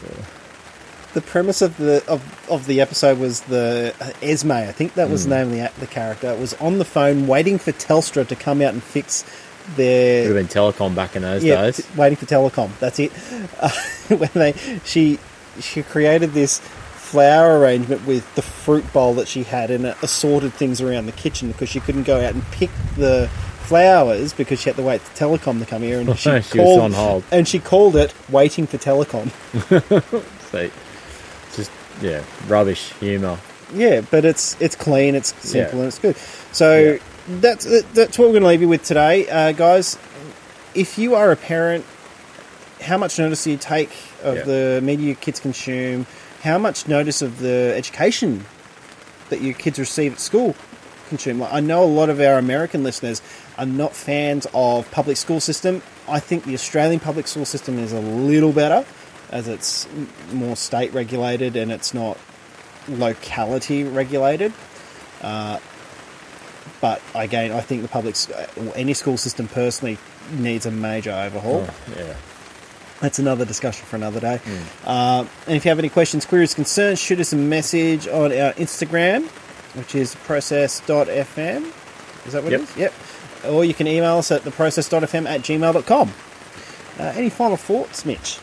the 1.13 1.21
premise 1.21 1.61
of 1.61 1.77
the 1.77 2.03
of, 2.07 2.49
of 2.49 2.65
the 2.65 2.81
episode 2.81 3.19
was 3.19 3.41
the 3.41 3.93
uh, 4.01 4.11
Esme. 4.21 4.51
I 4.51 4.71
think 4.71 4.95
that 4.95 5.09
was 5.09 5.25
the 5.25 5.35
name 5.35 5.47
of 5.47 5.73
the 5.75 5.79
the 5.81 5.87
character. 5.87 6.35
Was 6.35 6.53
on 6.55 6.77
the 6.79 6.85
phone 6.85 7.27
waiting 7.27 7.57
for 7.57 7.71
Telstra 7.71 8.27
to 8.27 8.35
come 8.35 8.61
out 8.61 8.73
and 8.73 8.81
fix 8.83 9.23
their 9.75 10.27
Would 10.27 10.35
have 10.35 10.49
been 10.49 10.61
telecom 10.63 10.95
back 10.95 11.15
in 11.15 11.21
those 11.21 11.43
yeah, 11.43 11.61
days. 11.61 11.77
t- 11.77 11.83
waiting 11.95 12.17
for 12.17 12.25
telecom. 12.25 12.77
That's 12.79 12.99
it. 12.99 13.11
Uh, 13.59 13.69
when 14.17 14.29
they 14.33 14.53
she 14.83 15.19
she 15.59 15.83
created 15.83 16.33
this 16.33 16.59
flower 17.13 17.59
arrangement 17.59 18.05
with 18.07 18.33
the 18.33 18.41
fruit 18.41 18.91
bowl 18.91 19.13
that 19.13 19.27
she 19.27 19.43
had 19.43 19.69
and 19.69 19.85
it 19.85 19.95
assorted 20.01 20.51
things 20.53 20.81
around 20.81 21.05
the 21.05 21.11
kitchen 21.11 21.51
because 21.51 21.69
she 21.69 21.79
couldn't 21.79 22.03
go 22.03 22.17
out 22.19 22.33
and 22.33 22.43
pick 22.51 22.71
the 22.97 23.29
flowers 23.61 24.33
because 24.33 24.59
she 24.59 24.69
had 24.69 24.75
to 24.75 24.81
wait 24.81 24.99
for 24.99 25.15
telecom 25.15 25.59
to 25.59 25.65
come 25.65 25.83
here 25.83 25.99
and 25.99 26.09
she, 26.17 26.23
She 26.23 26.29
was 26.31 26.51
called 26.51 26.79
on 26.81 26.91
hold. 26.93 27.23
and 27.31 27.47
she 27.47 27.59
called 27.59 27.95
it 27.95 28.13
waiting 28.29 28.65
for 28.65 28.77
telecom. 28.77 29.29
So, 30.53 30.69
just 31.55 31.71
yeah, 32.01 32.23
rubbish 32.47 32.91
humour. 32.99 33.37
Yeah, 33.73 34.01
but 34.01 34.23
it's 34.25 34.55
it's 34.61 34.75
clean, 34.75 35.15
it's 35.15 35.33
simple, 35.47 35.77
Yeah. 35.79 35.83
and 35.83 35.87
it's 35.87 35.99
good. 35.99 36.15
So 36.51 36.79
Yeah. 36.79 36.97
that's 37.41 37.65
that's 37.93 38.17
what 38.19 38.25
we're 38.27 38.33
going 38.33 38.43
to 38.43 38.49
leave 38.49 38.61
you 38.61 38.69
with 38.69 38.83
today, 38.83 39.27
uh, 39.29 39.51
guys. 39.51 39.97
If 40.75 40.97
you 40.99 41.15
are 41.15 41.31
a 41.31 41.35
parent, 41.35 41.85
how 42.81 42.97
much 42.99 43.17
notice 43.17 43.43
do 43.43 43.51
you 43.51 43.57
take 43.57 43.89
of 44.23 44.35
Yeah. 44.37 44.43
the 44.43 44.81
media 44.83 45.07
your 45.07 45.15
kids 45.15 45.39
consume? 45.39 46.05
How 46.43 46.57
much 46.57 46.89
notice 46.89 47.21
of 47.21 47.39
the 47.39 47.73
education 47.73 48.43
that 49.29 49.41
your 49.41 49.53
kids 49.53 49.79
receive 49.79 50.11
at 50.11 50.19
school 50.19 50.57
consume? 51.07 51.39
Like, 51.39 51.53
I 51.53 51.61
know 51.61 51.85
a 51.85 51.85
lot 51.85 52.09
of 52.09 52.19
our 52.19 52.37
American 52.37 52.83
listeners 52.83 53.21
are 53.57 53.65
not 53.65 53.95
fans 53.95 54.45
of 54.53 54.91
public 54.91 55.15
school 55.15 55.39
system. 55.39 55.81
I 56.05 56.19
think 56.19 56.43
the 56.43 56.53
Australian 56.53 56.99
public 56.99 57.27
school 57.27 57.45
system 57.45 57.79
is 57.79 57.93
a 57.93 58.01
little 58.01 58.51
better, 58.51 58.85
as 59.29 59.47
it's 59.47 59.87
more 60.33 60.57
state 60.57 60.91
regulated 60.91 61.55
and 61.55 61.71
it's 61.71 61.93
not 61.93 62.17
locality 62.89 63.85
regulated. 63.85 64.51
Uh, 65.21 65.59
but 66.81 67.01
again, 67.15 67.53
I 67.53 67.61
think 67.61 67.83
the 67.83 67.87
public, 67.87 68.17
any 68.75 68.93
school 68.93 69.15
system 69.15 69.47
personally, 69.47 69.97
needs 70.33 70.65
a 70.65 70.71
major 70.71 71.11
overhaul. 71.11 71.67
Oh, 71.69 71.93
yeah. 71.97 72.15
That's 73.01 73.19
another 73.19 73.43
discussion 73.45 73.85
for 73.85 73.95
another 73.97 74.19
day. 74.19 74.39
Uh, 74.85 75.25
and 75.47 75.55
if 75.57 75.65
you 75.65 75.69
have 75.69 75.79
any 75.79 75.89
questions, 75.89 76.25
queries, 76.25 76.53
concerns, 76.53 76.99
shoot 76.99 77.19
us 77.19 77.33
a 77.33 77.35
message 77.35 78.07
on 78.07 78.31
our 78.31 78.53
Instagram, 78.53 79.27
which 79.75 79.93
is 79.95 80.15
process.fm. 80.15 81.71
Is 82.25 82.33
that 82.33 82.43
what 82.43 82.51
Yep. 82.53 82.61
it 82.61 82.63
is? 82.69 82.77
Yep. 82.77 82.93
Or 83.49 83.65
you 83.65 83.73
can 83.73 83.87
email 83.87 84.17
us 84.19 84.31
at 84.31 84.43
theprocess.fm 84.43 85.27
at 85.27 85.41
gmail.com. 85.41 86.13
Uh, 86.99 87.03
any 87.17 87.29
final 87.29 87.57
thoughts, 87.57 88.05
Mitch? 88.05 88.37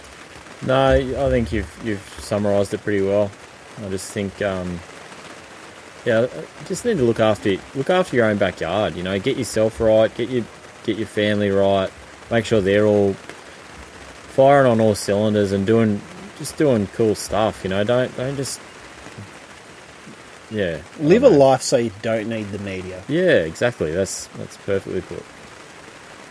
No, 0.67 0.91
I 0.93 1.31
think 1.31 1.53
you've 1.53 1.71
you've 1.85 2.07
summarised 2.19 2.75
it 2.75 2.83
pretty 2.85 3.01
well. 3.01 3.31
I 3.83 3.89
just 3.89 4.11
think, 4.13 4.43
um, 4.43 4.79
yeah, 6.05 6.27
just 6.67 6.85
need 6.85 6.99
to 6.99 7.05
look 7.05 7.21
after 7.21 7.57
look 7.75 7.89
after 7.89 8.15
your 8.17 8.27
own 8.27 8.37
backyard. 8.37 8.95
You 8.95 9.03
know, 9.03 9.19
get 9.19 9.39
yourself 9.39 9.81
right, 9.81 10.15
get 10.15 10.29
your 10.29 10.45
get 10.85 10.99
your 10.99 11.07
family 11.07 11.49
right, 11.51 11.91
make 12.31 12.45
sure 12.45 12.61
they're 12.61 12.85
all 12.85 13.17
firing 14.31 14.71
on 14.71 14.81
all 14.81 14.95
cylinders 14.95 15.53
and 15.53 15.67
doing 15.67 16.01
just 16.39 16.57
doing 16.57 16.87
cool 16.89 17.15
stuff. 17.15 17.61
You 17.65 17.71
know, 17.71 17.85
don't 17.85 18.15
don't 18.17 18.37
just 18.37 18.61
yeah 20.51 20.81
Live 20.99 21.23
a 21.23 21.29
life 21.29 21.63
so 21.63 21.77
you 21.77 21.93
don't 22.03 22.29
need 22.29 22.51
the 22.51 22.59
media, 22.59 23.03
Yeah, 23.09 23.43
exactly. 23.45 23.93
That's 23.93 24.27
that's 24.39 24.57
perfectly 24.59 25.01
put. 25.03 25.23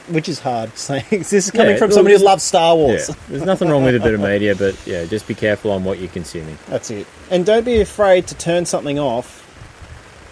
which 0.10 0.28
is 0.28 0.40
hard 0.40 0.76
saying. 0.78 1.06
this 1.10 1.32
is 1.34 1.52
coming 1.52 1.72
Yeah, 1.72 1.78
from 1.78 1.90
well, 1.90 1.96
somebody 1.98 2.18
who 2.18 2.24
loves 2.24 2.44
Star 2.44 2.76
Wars. 2.76 3.08
Yeah, 3.10 3.16
there's 3.30 3.44
nothing 3.46 3.70
wrong 3.70 3.84
with 3.84 3.96
a 3.96 4.00
bit 4.00 4.14
of 4.14 4.20
media, 4.20 4.56
but 4.56 4.76
yeah, 4.86 5.06
just 5.06 5.28
be 5.28 5.36
careful 5.36 5.72
on 5.72 5.84
what 5.84 6.00
you're 6.00 6.10
consuming. 6.10 6.58
That's 6.68 6.92
it. 6.92 7.08
And 7.32 7.46
don't 7.46 7.64
be 7.64 7.80
afraid 7.82 8.28
to 8.28 8.36
turn 8.36 8.66
something 8.66 9.00
off 9.00 9.38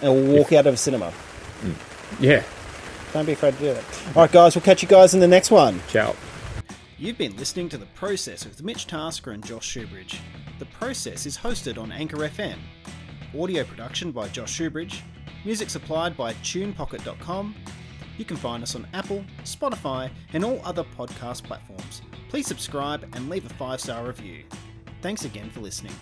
and 0.01 0.33
walk 0.33 0.51
out 0.51 0.67
of 0.67 0.73
a 0.73 0.77
cinema. 0.77 1.13
Mm. 1.61 1.73
Yeah, 2.19 2.43
Don't 3.13 3.25
be 3.25 3.31
afraid 3.33 3.53
to 3.55 3.59
do 3.59 3.73
that. 3.73 3.83
All 4.15 4.23
right, 4.23 4.31
guys, 4.31 4.55
we'll 4.55 4.61
catch 4.63 4.81
you 4.81 4.87
guys 4.87 5.13
in 5.13 5.19
the 5.21 5.27
next 5.27 5.49
one. 5.49 5.79
ciao. 5.87 6.13
You've 6.99 7.19
been 7.19 7.37
listening 7.37 7.69
to 7.69 7.77
The 7.77 7.85
Process 7.87 8.43
with 8.43 8.63
Mitch 8.63 8.87
Tasker 8.87 9.29
and 9.29 9.45
Josh 9.45 9.71
Shoebridge. 9.71 10.17
The 10.57 10.65
Process 10.65 11.27
is 11.27 11.37
hosted 11.37 11.77
on 11.77 11.91
Anchor 11.91 12.17
FM. 12.17 12.57
Audio 13.39 13.63
production 13.65 14.11
by 14.11 14.27
Josh 14.29 14.59
Shoebridge. 14.59 15.01
Music 15.45 15.69
supplied 15.69 16.17
by 16.17 16.33
TunePocket.com. 16.33 17.53
You 18.17 18.25
can 18.25 18.35
find 18.35 18.63
us 18.63 18.73
on 18.73 18.87
Apple, 18.93 19.23
Spotify, 19.43 20.09
and 20.33 20.43
all 20.43 20.59
other 20.63 20.83
podcast 20.97 21.43
platforms. 21.43 22.01
Please 22.29 22.47
subscribe 22.47 23.07
and 23.13 23.29
leave 23.29 23.45
a 23.45 23.53
five 23.53 23.79
star 23.79 24.07
review. 24.07 24.43
Thanks 25.03 25.23
again 25.23 25.51
for 25.51 25.59
listening. 25.59 25.93